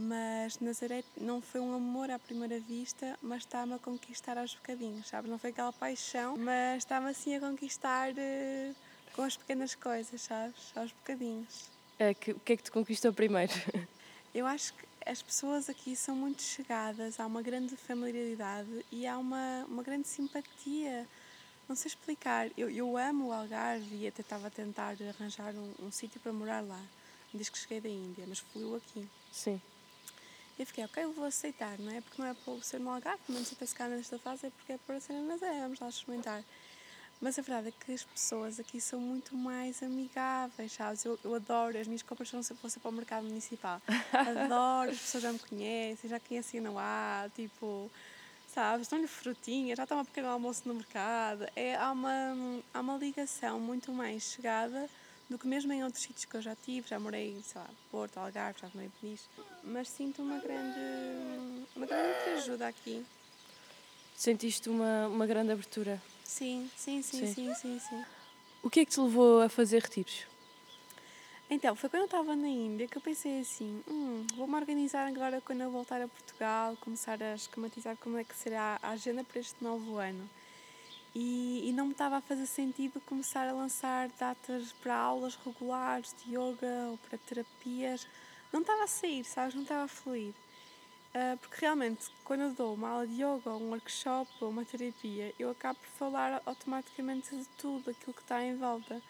[0.00, 5.08] mas Nazaré não foi um amor à primeira vista, mas está-me a conquistar aos bocadinhos,
[5.08, 5.28] sabe?
[5.28, 8.76] Não foi aquela paixão, mas está-me assim a conquistar uh,
[9.12, 10.72] com as pequenas coisas, sabes?
[10.76, 11.68] Aos bocadinhos.
[11.98, 13.52] É, que, o que é que te conquistou primeiro?
[14.32, 19.18] Eu acho que as pessoas aqui são muito chegadas, há uma grande familiaridade e há
[19.18, 21.08] uma, uma grande simpatia.
[21.68, 22.48] Não sei explicar.
[22.56, 26.32] Eu, eu amo o Algarve e até estava a tentar arranjar um, um sítio para
[26.32, 26.80] morar lá,
[27.34, 29.08] desde que cheguei da Índia, mas fui aqui.
[29.32, 29.60] Sim.
[30.58, 32.00] E fiquei, ok, eu vou aceitar, não é?
[32.00, 34.72] Porque não é para ser no Algarve, não se se cá nesta fase, é porque
[34.72, 36.42] é para ser na Nazaré, vamos lá experimentar.
[37.20, 41.04] Mas a verdade é que as pessoas aqui são muito mais amigáveis, sabes?
[41.04, 43.80] Eu, eu adoro, as minhas compras são se fosse para o mercado municipal.
[44.12, 47.90] Adoro, as pessoas já me conhecem, já conhecem não há, tipo,
[48.46, 48.82] sabes?
[48.82, 51.46] Estão-lhe frutinhas, já estão a pequeno almoço no mercado.
[51.54, 54.88] É, há, uma, há uma ligação muito mais chegada
[55.28, 56.88] do que mesmo em outros sítios que eu já tive.
[56.88, 59.24] Já morei, sei lá, Porto, Algarve, já morei em Peniche.
[59.62, 60.78] Mas sinto uma grande,
[61.76, 63.04] uma grande ajuda aqui.
[64.16, 68.04] Sentiste uma, uma grande abertura Sim, sim, sim, sim, sim, sim, sim.
[68.62, 70.26] O que é que te levou a fazer retiros?
[71.48, 75.40] Então, foi quando eu estava na Índia que eu pensei assim, hum, vou-me organizar agora
[75.40, 79.40] quando eu voltar a Portugal, começar a esquematizar como é que será a agenda para
[79.40, 80.28] este novo ano.
[81.14, 86.14] E, e não me estava a fazer sentido começar a lançar datas para aulas regulares
[86.22, 88.06] de yoga ou para terapias.
[88.52, 89.54] Não estava a sair, sabes?
[89.54, 90.32] Não estava a fluir.
[91.08, 95.34] Uh, porque realmente, quando eu dou uma aula de yoga, um workshop ou uma terapia,
[95.38, 99.00] eu acabo por falar automaticamente de tudo aquilo que está em volta.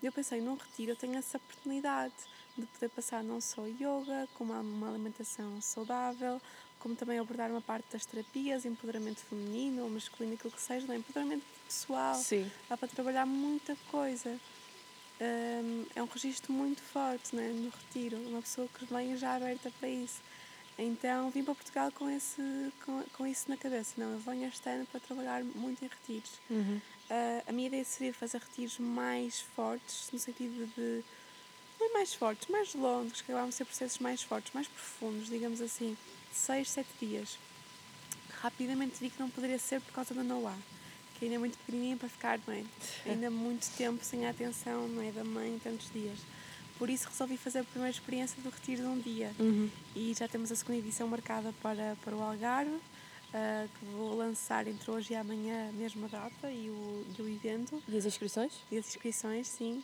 [0.00, 2.14] Eu pensei, num retiro eu tenho essa oportunidade
[2.56, 6.40] de poder passar não só yoga, como uma alimentação saudável,
[6.78, 10.94] como também abordar uma parte das terapias, empoderamento feminino ou masculino, aquilo que seja, não
[10.94, 10.98] é?
[10.98, 12.14] empoderamento pessoal.
[12.14, 12.50] Sim.
[12.68, 14.38] Dá para trabalhar muita coisa.
[15.20, 19.70] Um, é um registro muito forte né, no retiro, uma pessoa que vem já aberta
[19.78, 20.20] para isso.
[20.78, 22.40] Então vim para Portugal com, esse,
[22.84, 23.94] com, com isso na cabeça.
[23.96, 26.40] Não, eu venho este ano para trabalhar muito em retiros.
[26.48, 26.80] Uhum.
[27.10, 31.02] Uh, a minha ideia seria fazer retiros mais fortes, no sentido de.
[31.80, 35.28] Não é mais fortes, mais longos, que acabavam a ser processos mais fortes, mais profundos,
[35.28, 35.96] digamos assim,
[36.32, 37.38] seis, sete dias.
[38.40, 40.56] Rapidamente vi que não poderia ser por causa da Noah,
[41.18, 42.64] que ainda é muito pequenininha para ficar, não é?
[43.06, 45.10] Ainda muito tempo sem a atenção, não é?
[45.10, 46.18] Da mãe, tantos dias.
[46.78, 49.32] Por isso resolvi fazer a primeira experiência do retiro de um dia.
[49.38, 49.68] Uhum.
[49.96, 54.68] E já temos a segunda edição marcada para, para o Algarve, uh, que vou lançar
[54.68, 57.82] entre hoje e amanhã a mesma data e o, e o evento.
[57.88, 58.52] E as inscrições?
[58.70, 59.82] E as inscrições, sim.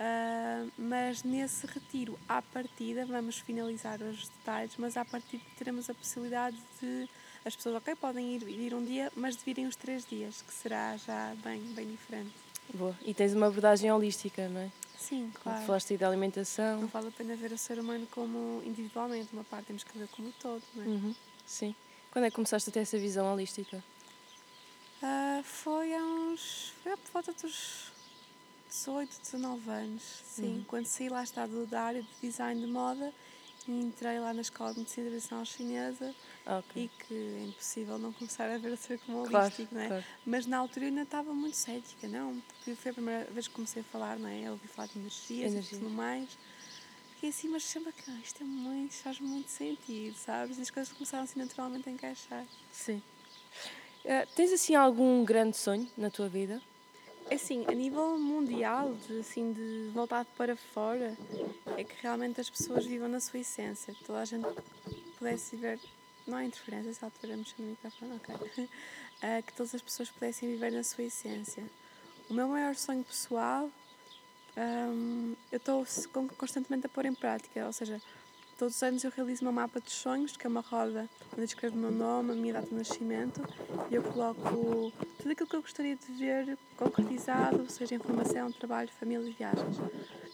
[0.00, 5.94] Uh, mas nesse retiro, à partida, vamos finalizar os detalhes, mas à partida teremos a
[5.94, 7.06] possibilidade de
[7.44, 10.52] as pessoas, ok, podem ir, ir um dia, mas de virem os três dias, que
[10.52, 12.32] será já bem, bem diferente.
[12.72, 12.96] Boa.
[13.02, 14.70] E tens uma abordagem holística, não é?
[14.98, 15.64] Sim, claro.
[15.66, 16.82] Falaste aí da alimentação.
[16.82, 20.08] Não vale a pena ver o ser humano como individualmente, uma parte temos que ver
[20.08, 20.86] como todo, não é?
[20.86, 21.14] Uhum.
[21.46, 21.74] Sim.
[22.10, 23.82] Quando é que começaste a ter essa visão holística?
[25.02, 26.72] Uh, foi há uns.
[26.82, 27.90] Foi por volta dos
[28.70, 30.58] 18, 19 anos, sim.
[30.58, 30.64] Uhum.
[30.66, 33.12] Quando saí lá está da área de design de moda
[33.68, 36.14] e entrei lá na escola de medicina tradicional chinesa
[36.46, 36.84] okay.
[36.84, 39.88] e que é impossível não começar a ver ser como claro, holístico, não é?
[39.88, 40.04] Claro.
[40.24, 43.54] Mas na altura eu ainda estava muito cética, não, porque foi a primeira vez que
[43.54, 44.46] comecei a falar, não é?
[44.46, 45.76] Eu ouvi falar de energias Energia.
[45.76, 46.38] e tudo mais.
[47.22, 50.56] E assim, mas chama que isto é muito, faz muito sentido, sabes?
[50.58, 52.46] E as coisas começaram assim naturalmente a encaixar.
[52.72, 53.02] Sim.
[54.04, 56.62] Uh, tens assim algum grande sonho na tua vida?
[57.30, 61.16] É assim, a nível mundial, de, assim, de voltado para fora,
[61.76, 63.94] é que realmente as pessoas vivam na sua essência.
[64.04, 64.48] Toda a gente
[65.16, 65.78] pudesse viver
[66.26, 68.34] não há interferência, se ela mexer no microfone, ok.
[68.34, 71.64] Uh, que todas as pessoas pudessem viver na sua essência.
[72.28, 73.70] O meu maior sonho pessoal,
[74.56, 75.86] um, eu estou
[76.36, 78.02] constantemente a pôr em prática, ou seja,
[78.60, 81.44] todos os anos eu realizo uma mapa dos sonhos, que é uma roda onde eu
[81.44, 83.40] escrevo o meu nome, a minha data de nascimento
[83.90, 89.26] e eu coloco tudo aquilo que eu gostaria de ver concretizado, seja informação, trabalho, família
[89.26, 89.78] e viagens.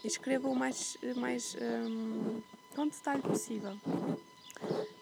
[0.03, 2.41] E escrevo o mais, mais um,
[2.75, 3.79] com detalhe possível.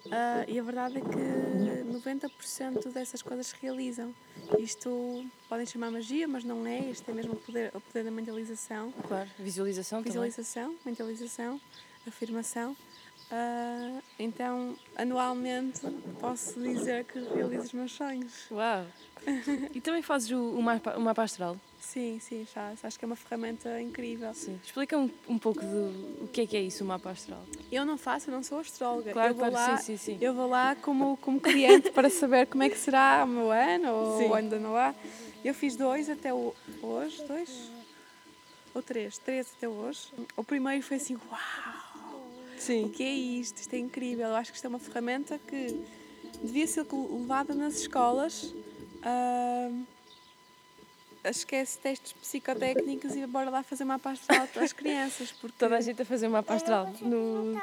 [0.04, 4.14] Uh, e a verdade é que 90% dessas coisas se realizam.
[4.58, 6.80] Isto podem chamar magia, mas não é.
[6.90, 8.92] Isto é mesmo o poder, o poder da mentalização.
[9.08, 10.80] Claro, visualização, visualização também.
[10.84, 11.58] Mentalização,
[12.06, 12.76] afirmação.
[13.30, 15.80] Uh, então, anualmente,
[16.20, 18.50] posso dizer que realizo os meus sonhos.
[18.50, 18.86] Uau!
[19.74, 21.56] e também fazes o, o, mapa, o mapa astral?
[21.80, 22.86] Sim, sim, faço.
[22.86, 24.32] Acho que é uma ferramenta incrível.
[24.34, 24.58] Sim.
[24.62, 27.42] Explica um, um pouco do o que é que é isso, o mapa astral.
[27.70, 29.12] Eu não faço, eu não sou astróloga.
[29.12, 30.18] Claro, eu vou claro, lá, sim, sim, sim.
[30.20, 33.92] Eu vou lá como, como cliente para saber como é que será o meu ano
[33.92, 34.28] ou sim.
[34.28, 34.94] o ano da Noá.
[35.44, 37.70] Eu fiz dois até o, hoje, dois
[38.74, 40.12] ou três, três até hoje.
[40.36, 41.83] O primeiro foi assim, uau!
[42.64, 42.86] Sim.
[42.86, 43.58] O que é isto?
[43.58, 44.28] Isto é incrível.
[44.28, 45.84] Eu acho que isto é uma ferramenta que
[46.42, 48.54] devia ser levada nas escolas.
[49.04, 49.84] Uh,
[51.22, 55.30] esquece testes psicotécnicos e bora lá fazer uma astral às crianças.
[55.30, 55.58] Porque...
[55.58, 57.54] Toda a gente a fazer uma astral no,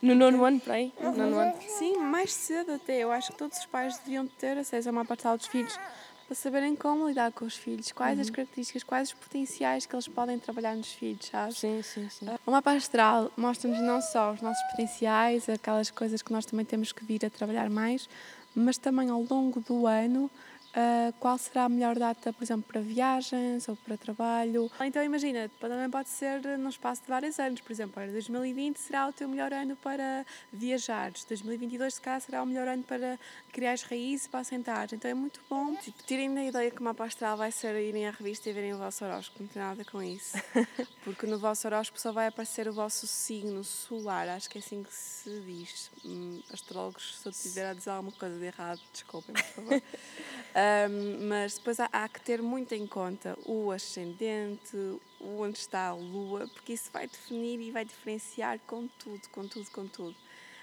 [0.00, 0.90] no nono ano, para aí?
[1.00, 1.54] No nono ano.
[1.60, 2.98] Sim, mais cedo até.
[2.98, 5.78] Eu acho que todos os pais deviam ter acesso a uma astral dos filhos
[6.26, 8.22] para saberem como lidar com os filhos, quais uhum.
[8.22, 11.58] as características, quais os potenciais que eles podem trabalhar nos filhos, sabes?
[11.58, 12.26] Sim, sim, sim.
[12.44, 16.90] O mapa astral mostra-nos não só os nossos potenciais, aquelas coisas que nós também temos
[16.90, 18.08] que vir a trabalhar mais,
[18.54, 20.28] mas também ao longo do ano
[20.76, 24.70] Uh, qual será a melhor data, por exemplo, para viagens ou para trabalho.
[24.80, 29.12] Então imagina, também pode ser num espaço de vários anos, por exemplo, 2020 será o
[29.12, 33.18] teu melhor ano para viajares, 2022 se calhar será o melhor ano para
[33.50, 34.88] criar as raízes para assentar.
[34.92, 35.74] Então é muito bom.
[35.76, 38.74] Tipo, tirem da ideia que o mapa astral vai ser irem à revista e verem
[38.74, 40.36] o vosso horóscopo, não tem nada com isso.
[41.04, 44.82] Porque no vosso horóscopo só vai aparecer o vosso signo solar, acho que é assim
[44.82, 45.90] que se diz.
[46.04, 49.82] Hum, astrólogos, se eu tiver a dizer alguma coisa de errado, desculpem, por favor.
[50.88, 54.76] Um, mas depois há, há, que ter muito em conta o ascendente,
[55.20, 59.70] onde está a lua, porque isso vai definir e vai diferenciar com tudo, com tudo,
[59.70, 60.16] com tudo.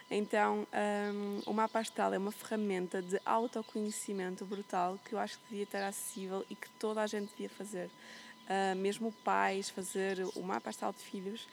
[0.09, 0.67] Então,
[1.13, 5.63] um, o mapa astral é uma ferramenta de autoconhecimento brutal que eu acho que devia
[5.63, 7.89] estar acessível e que toda a gente devia fazer.
[8.43, 11.47] Uh, mesmo pais, fazer o mapa astral de filhos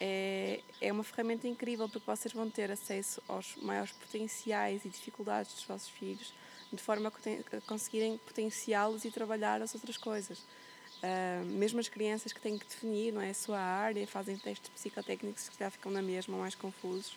[0.00, 5.52] é, é uma ferramenta incrível porque vocês vão ter acesso aos maiores potenciais e dificuldades
[5.52, 6.32] dos vossos filhos
[6.72, 10.38] de forma a conseguirem potenciá-los e trabalhar as outras coisas.
[10.98, 14.68] Uh, mesmo as crianças que têm que definir não é, a sua área, fazem testes
[14.70, 17.16] psicotécnicos que já ficam na mesma, mais confusos.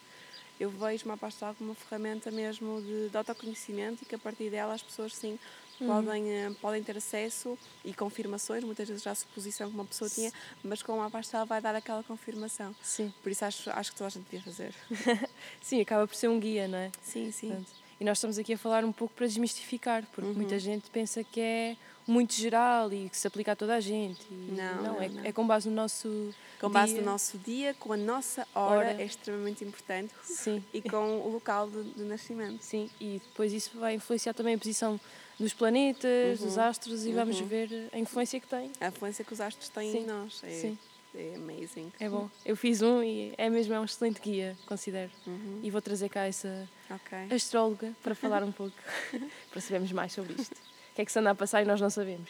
[0.59, 4.51] Eu vejo uma astral como uma ferramenta mesmo de, de autoconhecimento e que a partir
[4.51, 5.39] dela as pessoas sim
[5.79, 5.87] uhum.
[5.87, 10.07] podem, uh, podem ter acesso e confirmações, muitas vezes já a suposição que uma pessoa
[10.07, 10.31] tinha,
[10.63, 12.75] mas com uma astral vai dar aquela confirmação.
[12.83, 13.11] Sim.
[13.23, 14.75] Por isso acho, acho que toda a gente devia fazer.
[15.59, 16.91] sim, acaba por ser um guia, não é?
[17.01, 17.47] Sim, sim.
[17.47, 20.35] Portanto, e nós estamos aqui a falar um pouco para desmistificar, porque uhum.
[20.35, 24.25] muita gente pensa que é muito geral e que se aplica a toda a gente.
[24.31, 27.01] Não, não, é, não, é, com base no nosso Com base dia.
[27.03, 28.91] no nosso dia, com a nossa hora, hora.
[28.99, 30.11] é extremamente importante.
[30.23, 30.63] Sim.
[30.73, 32.63] E com o local de, de, nascimento.
[32.63, 34.99] Sim, e depois isso vai influenciar também a posição
[35.39, 36.47] dos planetas, uhum.
[36.47, 37.15] dos astros, e uhum.
[37.17, 38.71] vamos ver a influência que tem.
[38.81, 39.99] A influência que os astros têm Sim.
[39.99, 40.41] em nós.
[40.43, 40.49] É.
[40.49, 40.77] Sim
[41.15, 41.91] é amazing.
[41.99, 42.29] É bom.
[42.45, 45.11] Eu fiz um e é mesmo é um excelente guia, considero.
[45.27, 45.59] Uhum.
[45.63, 47.35] E vou trazer cá essa okay.
[47.35, 48.75] astróloga para falar um pouco,
[49.51, 50.53] para sabermos mais sobre isto.
[50.53, 52.29] O que é que se anda a passar e nós não sabemos.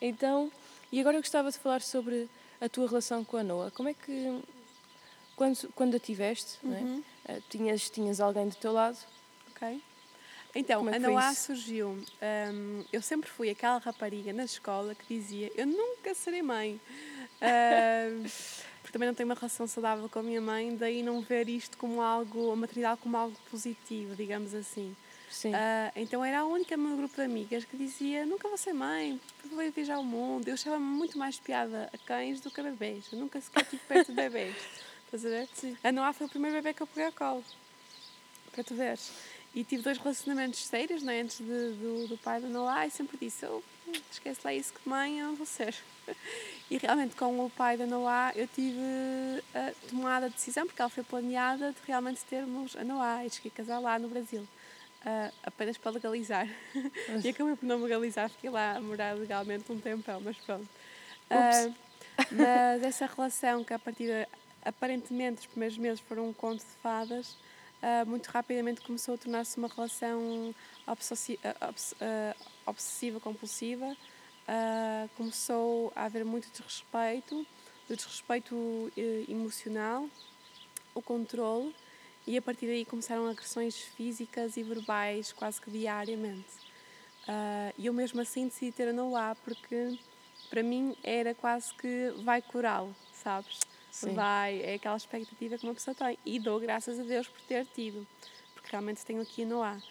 [0.00, 0.50] Então,
[0.90, 2.28] e agora eu gostava de falar sobre
[2.60, 3.70] a tua relação com a Noa.
[3.70, 4.42] Como é que,
[5.36, 6.66] quando, quando a tiveste, é?
[6.66, 7.04] uhum.
[7.26, 7.40] é?
[7.48, 8.98] tinhas, tinhas alguém do teu lado?
[9.50, 9.82] Ok.
[10.54, 11.90] Então, é a Noá surgiu.
[11.90, 16.80] Um, eu sempre fui aquela rapariga na escola que dizia: Eu nunca serei mãe.
[17.40, 18.28] Uh,
[18.80, 21.76] porque também não tenho uma relação saudável com a minha mãe, daí não ver isto
[21.76, 24.96] como algo, a maternidade como algo positivo, digamos assim.
[25.30, 25.50] Sim.
[25.50, 29.20] Uh, então era a única meu grupo de amigas que dizia nunca vou ser mãe,
[29.44, 30.48] vou viajar ao mundo.
[30.48, 33.04] Eu achava muito mais piada a cães do que a bebês.
[33.12, 34.56] Eu nunca sequer tive perto de bebês.
[35.04, 35.48] Estás a ver?
[35.54, 35.76] Sim.
[35.84, 37.44] A Noah foi o primeiro bebê que eu peguei ao colo.
[38.52, 39.10] Para tu veres.
[39.54, 43.16] E tive dois relacionamentos sérios, né, antes de, do, do pai da Noah, e sempre
[43.16, 43.62] disse: oh,
[44.10, 45.74] esquece lá isso que mãe eu não vou ser.
[46.70, 48.78] E realmente com o pai da Noah eu tive
[49.54, 53.50] a tomada a decisão, porque ela foi planeada, de realmente termos a Noah e de
[53.50, 54.46] casar lá no Brasil.
[55.00, 56.46] Uh, apenas para legalizar.
[57.24, 60.68] e acabei por não legalizar, fiquei lá a morar legalmente um tempão, mas pronto.
[61.30, 61.74] Uh,
[62.32, 64.28] mas essa relação que a partir de,
[64.64, 67.36] aparentemente os primeiros meses foram um conto de fadas,
[67.82, 70.54] uh, muito rapidamente começou a tornar-se uma relação
[72.66, 73.96] obsessiva-compulsiva
[74.48, 77.46] uh, começou a haver muito desrespeito,
[77.88, 78.92] o desrespeito uh,
[79.28, 80.08] emocional,
[80.94, 81.74] o controle
[82.26, 86.68] e a partir daí começaram agressões físicas e verbais quase que diariamente.
[87.28, 89.98] Uh, e eu mesmo assim decidi ter a Noah porque
[90.48, 93.60] para mim era quase que vai curá-lo, sabes?
[94.06, 94.14] Sim.
[94.14, 96.16] Vai, é aquela expectativa que uma pessoa tem.
[96.24, 98.06] E dou graças a Deus por ter tido,
[98.54, 99.82] porque realmente tenho aqui a Noah.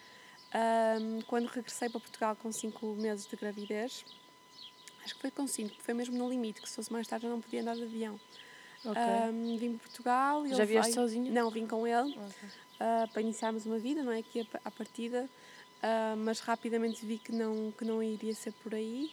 [1.01, 4.05] Um, quando regressei para Portugal com 5 meses de gravidez,
[5.03, 7.31] acho que foi com 5, foi mesmo no limite, que se fosse mais tarde eu
[7.31, 8.17] não podia andar de avião.
[8.85, 9.29] Okay.
[9.29, 10.47] Um, vim para Portugal.
[10.47, 11.29] Já vieste sozinha?
[11.29, 12.49] Não, vim com ele okay.
[12.79, 14.19] uh, para iniciarmos uma vida, não é?
[14.19, 15.29] Aqui à partida.
[15.77, 19.11] Uh, mas rapidamente vi que não, que não iria ser por aí,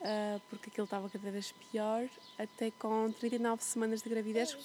[0.00, 2.08] uh, porque aquilo estava cada vez pior.
[2.38, 4.56] Até com 39 semanas de gravidez.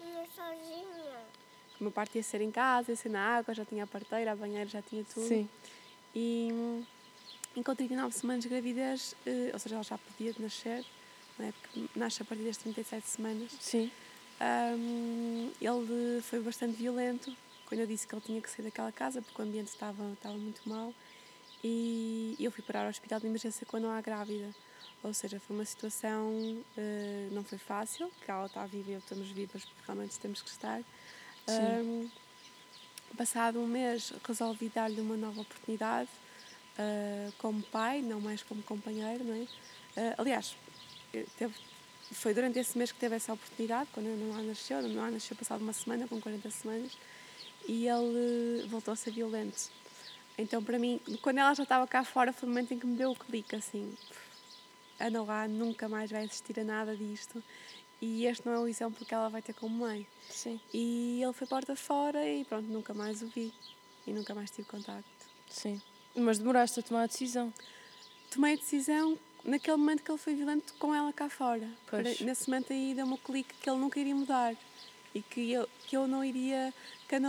[0.00, 1.24] Ia sozinha.
[1.80, 4.32] O meu parto ia ser em casa, ia ser na água, já tinha a parteira,
[4.32, 5.26] a banheira, já tinha tudo.
[5.26, 5.48] Sim.
[6.14, 6.50] E,
[7.56, 10.84] e com 39 semanas de gravidez, uh, ou seja, ela já podia nascer,
[11.38, 11.52] não é?
[11.52, 13.52] porque nasce a partir das 37 semanas.
[13.60, 13.90] Sim.
[14.40, 17.34] Um, ele foi bastante violento
[17.66, 20.36] quando eu disse que ele tinha que sair daquela casa porque o ambiente estava, estava
[20.36, 20.92] muito mal.
[21.62, 24.54] E eu fui parar ao hospital de emergência quando há grávida.
[25.04, 28.98] Ou seja, foi uma situação, uh, não foi fácil, que ela está viva e eu
[28.98, 30.80] estamos vivas porque realmente temos que estar.
[31.46, 32.08] Um,
[33.16, 36.08] passado um mês, resolvi dar-lhe uma nova oportunidade
[36.78, 39.40] uh, como pai, não mais como companheiro, não é?
[39.40, 40.56] Uh, aliás,
[41.36, 41.54] teve
[42.12, 44.78] foi durante esse mês que teve essa oportunidade, quando a Noah nasceu.
[44.78, 46.96] A Noah nasceu passado uma semana, com 40 semanas,
[47.66, 49.70] e ele voltou a ser violento.
[50.36, 52.96] Então, para mim, quando ela já estava cá fora, foi o momento em que me
[52.96, 53.96] deu o clique, assim,
[54.98, 57.42] a Noah nunca mais vai assistir a nada disto
[58.00, 60.06] e este não é o exemplo que ela vai ter como mãe.
[60.28, 60.60] Sim.
[60.72, 63.52] E ele foi porta fora e pronto, nunca mais o vi
[64.06, 65.04] e nunca mais tive contacto.
[65.48, 65.80] Sim.
[66.14, 67.52] Mas demoraste a tomar a decisão?
[68.30, 71.68] Tomei a decisão naquele momento que ele foi violento com ela cá fora.
[71.86, 72.20] Pois.
[72.20, 74.56] Nesse momento aí deu-me o clique que ele nunca iria mudar
[75.14, 76.74] e que eu, que eu não iria,
[77.08, 77.20] que a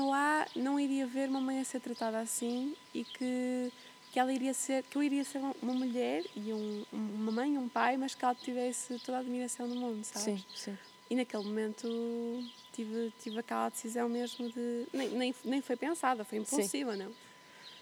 [0.56, 3.72] não iria ver uma mãe a ser tratada assim e que,
[4.16, 7.58] que ela iria ser, que eu iria ser uma mulher e um, uma mãe e
[7.58, 10.24] um pai, mas que ela tivesse toda a admiração do mundo, sabes?
[10.24, 10.78] Sim, sim.
[11.10, 14.88] E naquele momento tive, tive aquela decisão mesmo de.
[14.94, 16.98] Nem, nem, nem foi pensada, foi impulsiva, sim.
[16.98, 17.12] não?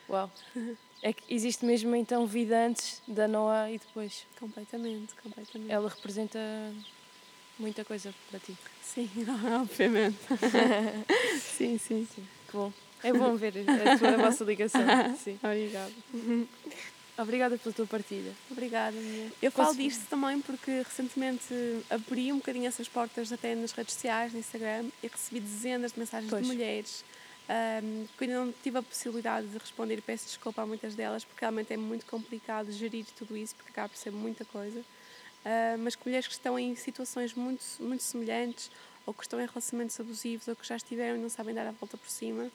[0.10, 0.32] Uau!
[1.06, 4.26] É que existe mesmo então vida antes da Noah e depois.
[4.40, 5.70] Completamente, completamente.
[5.70, 6.40] Ela representa
[7.60, 8.58] muita coisa para ti.
[8.82, 9.10] Sim,
[9.62, 10.18] obviamente.
[11.42, 12.28] sim, sim, sim.
[12.48, 12.72] Que bom.
[13.04, 14.82] É bom ver a, tua, a vossa ligação.
[15.18, 15.38] Sim.
[15.44, 15.92] Obrigada.
[17.16, 18.32] Obrigada pela tua partilha.
[18.50, 19.32] Obrigada, minha.
[19.40, 19.72] Eu Posso...
[19.72, 21.54] falo disto também porque recentemente
[21.90, 26.00] abri um bocadinho essas portas até nas redes sociais, no Instagram, e recebi dezenas de
[26.00, 26.42] mensagens pois.
[26.42, 27.06] de mulheres
[27.44, 31.42] um, que ainda não tive a possibilidade de responder peço desculpa a muitas delas porque
[31.42, 34.80] realmente é muito complicado gerir tudo isso porque acaba por ser muita coisa.
[34.80, 38.72] Uh, mas que mulheres que estão em situações muito, muito semelhantes
[39.06, 41.72] ou que estão em relacionamentos abusivos ou que já estiveram e não sabem dar a
[41.72, 42.50] volta por cima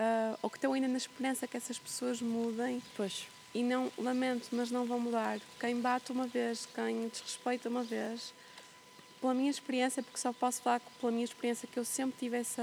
[0.00, 2.82] uh, ou que estão ainda na esperança que essas pessoas mudem.
[2.96, 3.28] Pois.
[3.52, 5.40] E não, lamento, mas não vão mudar.
[5.58, 8.32] Quem bate uma vez, quem desrespeita uma vez,
[9.20, 12.62] pela minha experiência, porque só posso falar pela minha experiência que eu sempre tive essa,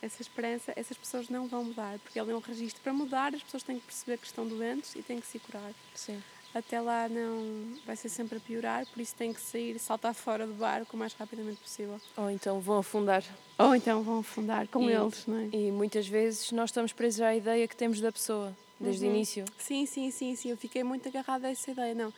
[0.00, 2.80] essa esperança, essas pessoas não vão mudar, porque ele é um registro.
[2.82, 5.72] Para mudar, as pessoas têm que perceber que estão doentes e têm que se curar.
[5.94, 6.22] Sim.
[6.54, 10.46] Até lá não vai ser sempre a piorar, por isso tem que sair, saltar fora
[10.46, 12.00] do barco o mais rapidamente possível.
[12.16, 13.22] Ou então vão afundar.
[13.58, 15.48] Ou então vão afundar com e, eles, não é?
[15.52, 19.12] E muitas vezes nós estamos presos à ideia que temos da pessoa, desde uhum.
[19.12, 19.44] o início.
[19.58, 20.50] Sim, sim, sim, sim.
[20.50, 21.94] Eu fiquei muito agarrada a essa ideia.
[21.94, 22.12] Não,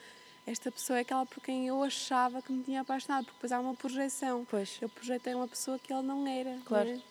[0.47, 3.61] esta pessoa é aquela por quem eu achava que me tinha apaixonado, porque depois há
[3.61, 4.47] uma projeção.
[4.49, 4.79] Pois.
[4.81, 6.57] Eu projetei uma pessoa que ele não era.
[6.65, 6.89] Claro.
[6.89, 7.03] Né?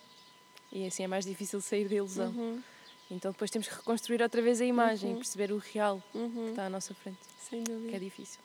[0.72, 2.30] E assim é mais difícil sair da ilusão.
[2.30, 2.62] Uhum.
[3.10, 5.16] Então depois temos que reconstruir outra vez a imagem, uhum.
[5.16, 6.30] perceber o real uhum.
[6.30, 7.18] que está à nossa frente.
[7.48, 7.90] Sem dúvida.
[7.90, 8.40] Que é difícil.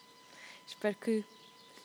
[0.68, 1.24] Espero que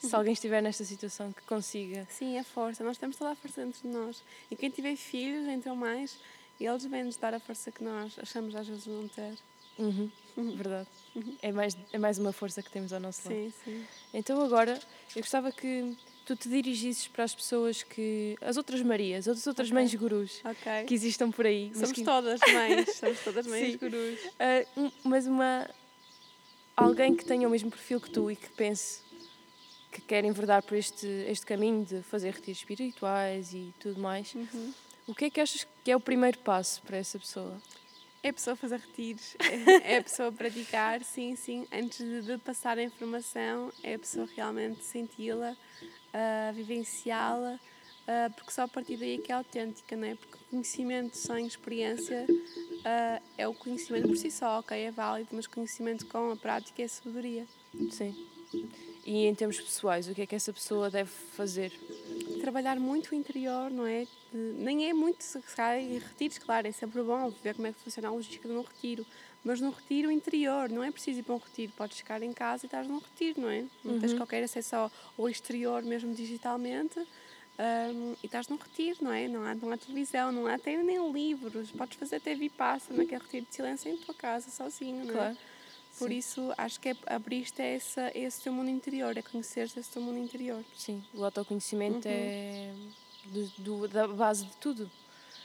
[0.01, 2.07] se alguém estiver nesta situação que consiga.
[2.09, 2.83] Sim, a força.
[2.83, 4.23] Nós temos toda a força dentro de nós.
[4.49, 6.17] E quem tiver filhos, então mais,
[6.59, 9.37] eles vêm nos dar a força que nós achamos às vezes não ter.
[9.77, 10.09] Uhum.
[10.35, 10.87] Verdade.
[11.15, 11.37] Uhum.
[11.41, 13.35] É, mais, é mais uma força que temos ao nosso lado.
[13.35, 13.85] Sim, sim.
[14.13, 14.79] Então agora,
[15.15, 15.95] eu gostava que
[16.31, 18.35] tu te dirigisses para as pessoas que.
[18.41, 19.73] as outras Marias, as outras okay.
[19.73, 20.85] mães gurus okay.
[20.85, 21.71] que existam por aí.
[21.73, 22.03] Somos que...
[22.03, 23.77] todas mães, somos todas mães sim.
[23.77, 24.19] gurus.
[24.25, 25.69] Uh, mas uma.
[26.75, 29.01] alguém que tenha o mesmo perfil que tu e que pense
[29.91, 34.73] que quer enverdar por este, este caminho de fazer retiros espirituais e tudo mais, uhum.
[35.05, 37.61] o que é que achas que é o primeiro passo para essa pessoa?
[38.23, 39.35] É a pessoa fazer retiros,
[39.83, 41.67] é a pessoa praticar, sim, sim.
[41.73, 45.57] Antes de, de passar a informação, é a pessoa realmente senti-la,
[46.13, 47.59] uh, vivenciá-la,
[48.35, 50.15] porque só a partir daí é que é autêntica, não é?
[50.15, 52.25] Porque conhecimento sem experiência
[53.37, 56.87] é o conhecimento por si só, ok, é válido, mas conhecimento com a prática é
[56.87, 57.47] sabedoria.
[57.89, 58.13] Sim.
[59.05, 61.71] E em termos pessoais, o que é que essa pessoa deve fazer?
[62.41, 64.05] trabalhar muito o interior, não é?
[64.33, 67.71] De- nem é muito, se calhar, em retiros, claro, é sempre bom ver como é
[67.71, 69.05] que funciona a logística de um retiro.
[69.43, 72.65] Mas num retiro interior, não é preciso ir para um retiro, podes ficar em casa
[72.65, 73.65] e estás num retiro, não é?
[73.83, 79.11] Não tens qualquer acesso ao, ao exterior, mesmo digitalmente, hum, e estás num retiro, não
[79.11, 79.27] é?
[79.27, 83.21] Não há, não há televisão, não há até nem livros, podes fazer até vipassana, naquele
[83.21, 85.13] retiro de silêncio em tua casa, sozinho, não é?
[85.13, 85.37] Claro.
[85.97, 86.17] Por Sim.
[86.17, 90.01] isso, acho que é abrir-te a essa, esse teu mundo interior, é conhecer-te esse teu
[90.01, 90.63] mundo interior.
[90.73, 92.73] Sim, o autoconhecimento é
[93.25, 94.89] do, do- da base de tudo.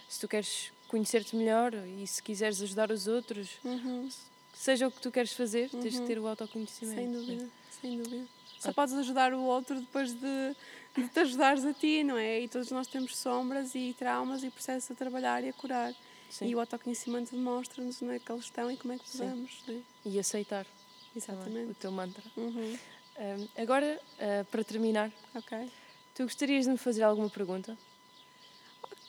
[0.09, 3.51] Se tu queres conhecer-te melhor e se quiseres ajudar os outros,
[4.55, 7.01] seja o que tu queres fazer, tens que ter o autoconhecimento.
[7.01, 7.49] Sem dúvida,
[7.81, 8.27] sem dúvida.
[8.59, 10.57] Só podes ajudar o outro depois de,
[10.97, 12.41] de te ajudares a ti, não é?
[12.41, 15.95] E todos nós temos sombras e traumas e processos a trabalhar e a curar.
[16.31, 16.47] Sim.
[16.49, 19.75] E o autoconhecimento demonstra-nos onde é que eles estão e como é que podemos, não
[19.75, 19.81] é?
[20.05, 20.77] E aceitar também,
[21.15, 21.75] o Exatamente.
[21.75, 22.23] teu mantra.
[22.37, 22.79] Uhum.
[23.19, 25.71] Ahm, agora, ah, para terminar, Ok.
[26.15, 27.77] tu gostarias de me fazer alguma pergunta?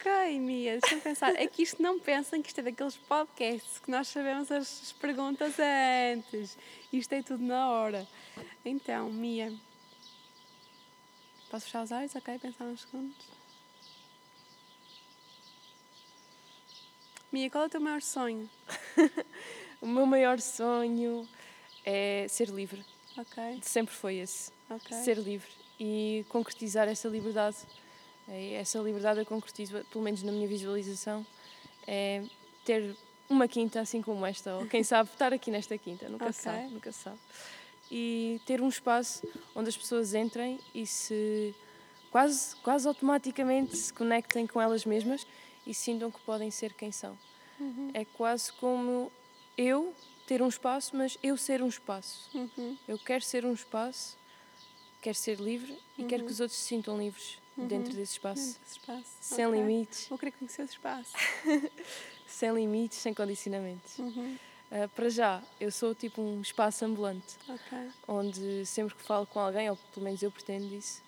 [0.08, 1.36] Ok, Mia, deixa-me pensar.
[1.36, 4.92] É que isto não pensem que isto é daqueles podcasts que nós sabemos as as
[4.94, 6.58] perguntas antes.
[6.94, 8.08] Isto é tudo na hora.
[8.64, 9.54] Então, Mia.
[11.52, 12.16] Posso fechar os olhos?
[12.16, 13.26] Ok, pensar uns segundos.
[17.30, 18.50] Mia, qual é o teu maior sonho?
[19.80, 21.30] O meu maior sonho
[21.86, 22.84] é ser livre.
[23.16, 24.52] Ok, Sempre foi esse.
[24.68, 24.98] ok.
[25.04, 27.58] Ser livre e concretizar essa liberdade.
[28.28, 31.26] É, Essa liberdade eu concretizo, pelo menos na minha visualização,
[31.86, 32.24] é
[32.66, 32.96] ter
[33.30, 36.34] uma quinta assim como esta, ou quem sabe estar aqui nesta quinta, nunca Ok.
[36.34, 37.18] se sabe, nunca sabe.
[37.90, 39.26] E ter um espaço
[39.56, 41.56] onde as pessoas entrem e se
[42.12, 45.26] quase, quase automaticamente se conectem com elas mesmas
[45.66, 47.18] e sintam que podem ser quem são.
[47.60, 47.92] Uhum.
[47.94, 49.12] É quase como
[49.58, 49.94] eu
[50.26, 52.30] ter um espaço, mas eu ser um espaço.
[52.34, 52.78] Uhum.
[52.88, 54.18] Eu quero ser um espaço,
[55.02, 58.42] quero ser livre e quero que os outros se sintam livres dentro desse espaço.
[58.46, 59.10] Dentro desse espaço.
[59.22, 59.60] Sem Ok.
[59.60, 61.14] limites, Vou querer conhecer esse espaço.
[62.28, 63.98] sem limites, sem condicionamentos.
[64.00, 64.38] Uhum.
[64.72, 67.90] Ah, para já, eu sou tipo um espaço ambulante, Ok.
[68.08, 71.02] onde sempre que falo com alguém, ou pelo menos eu pretendo isso,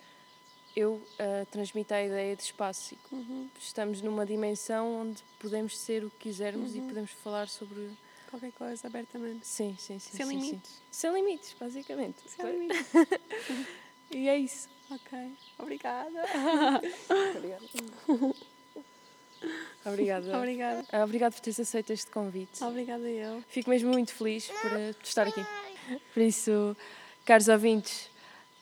[0.76, 2.96] eu ah, transmito a ideia de espaço.
[3.12, 3.50] Uhum.
[3.60, 7.92] Estamos numa dimensão onde podemos ser o que quisermos e podemos falar sobre.
[8.30, 9.46] Qualquer coisa, abertamente.
[9.46, 10.16] Sim, sim, sim.
[10.16, 10.46] Sem sim, sim.
[10.46, 10.82] limites.
[10.92, 12.18] Sem limites, basicamente.
[12.28, 12.86] Sem limites.
[14.12, 14.68] E é isso.
[14.92, 15.32] Ok.
[15.60, 16.24] Obrigada.
[19.86, 20.38] Obrigada.
[20.38, 20.86] Obrigada.
[20.92, 22.64] Ah, Obrigada por teres aceito este convite.
[22.64, 23.44] Obrigada eu.
[23.50, 25.46] Fico mesmo muito feliz por eh, por estar aqui.
[26.14, 26.76] Por isso,
[27.26, 28.10] caros ouvintes,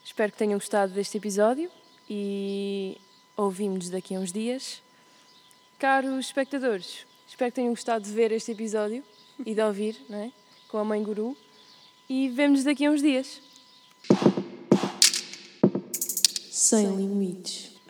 [0.04, 1.70] espero que tenham gostado deste episódio
[2.08, 2.98] e
[3.36, 4.82] ouvimos-nos daqui a uns dias.
[5.78, 9.02] Caros espectadores, espero que tenham gostado de ver este episódio
[9.44, 10.32] e de ouvir, não é?
[10.68, 11.36] Com a Mãe Guru.
[12.08, 13.40] E vemo-nos daqui a uns dias.
[16.68, 17.80] Sem limites.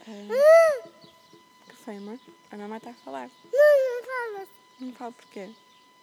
[1.68, 2.16] Que foi, amor?
[2.52, 3.28] A mamãe está a falar.
[3.52, 4.48] Não, não fala.
[4.78, 5.50] Não falo porquê.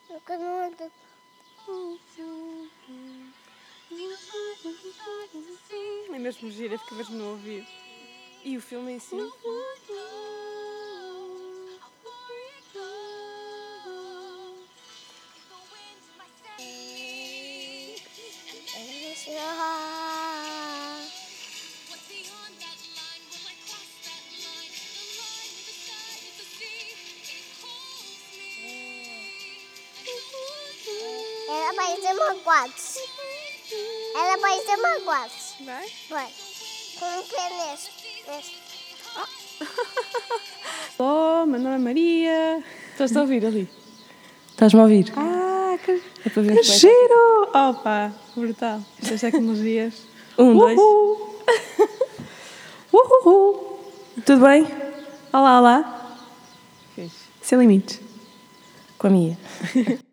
[0.09, 0.91] Porque não ando.
[6.13, 7.65] É mesmo gira, fica mesmo no ouvido.
[8.43, 9.15] E o filme em si?
[19.27, 19.74] Ela
[32.29, 32.97] magoados.
[34.15, 35.55] Ela vai ser magoados.
[35.65, 35.87] Vai?
[36.09, 36.31] Vai.
[36.99, 37.89] Como que é nesse?
[38.27, 38.51] nesse?
[40.97, 42.63] Olá, meu nome é Maria.
[42.91, 43.69] Estás a ouvir ali?
[44.49, 45.11] Estás-me a ouvir?
[45.17, 47.49] Ah, que, É para ver que é que- giro!
[47.53, 48.81] Opa, brutal.
[49.01, 49.93] Estas tecnologias.
[50.37, 50.77] Um, dois.
[50.77, 51.35] Uhul.
[52.93, 53.79] Uhul.
[54.25, 54.65] Tudo bem?
[55.33, 56.17] Olá, olá.
[56.95, 57.11] Fiz.
[57.41, 57.99] Sem limites.
[58.97, 59.37] Com a minha.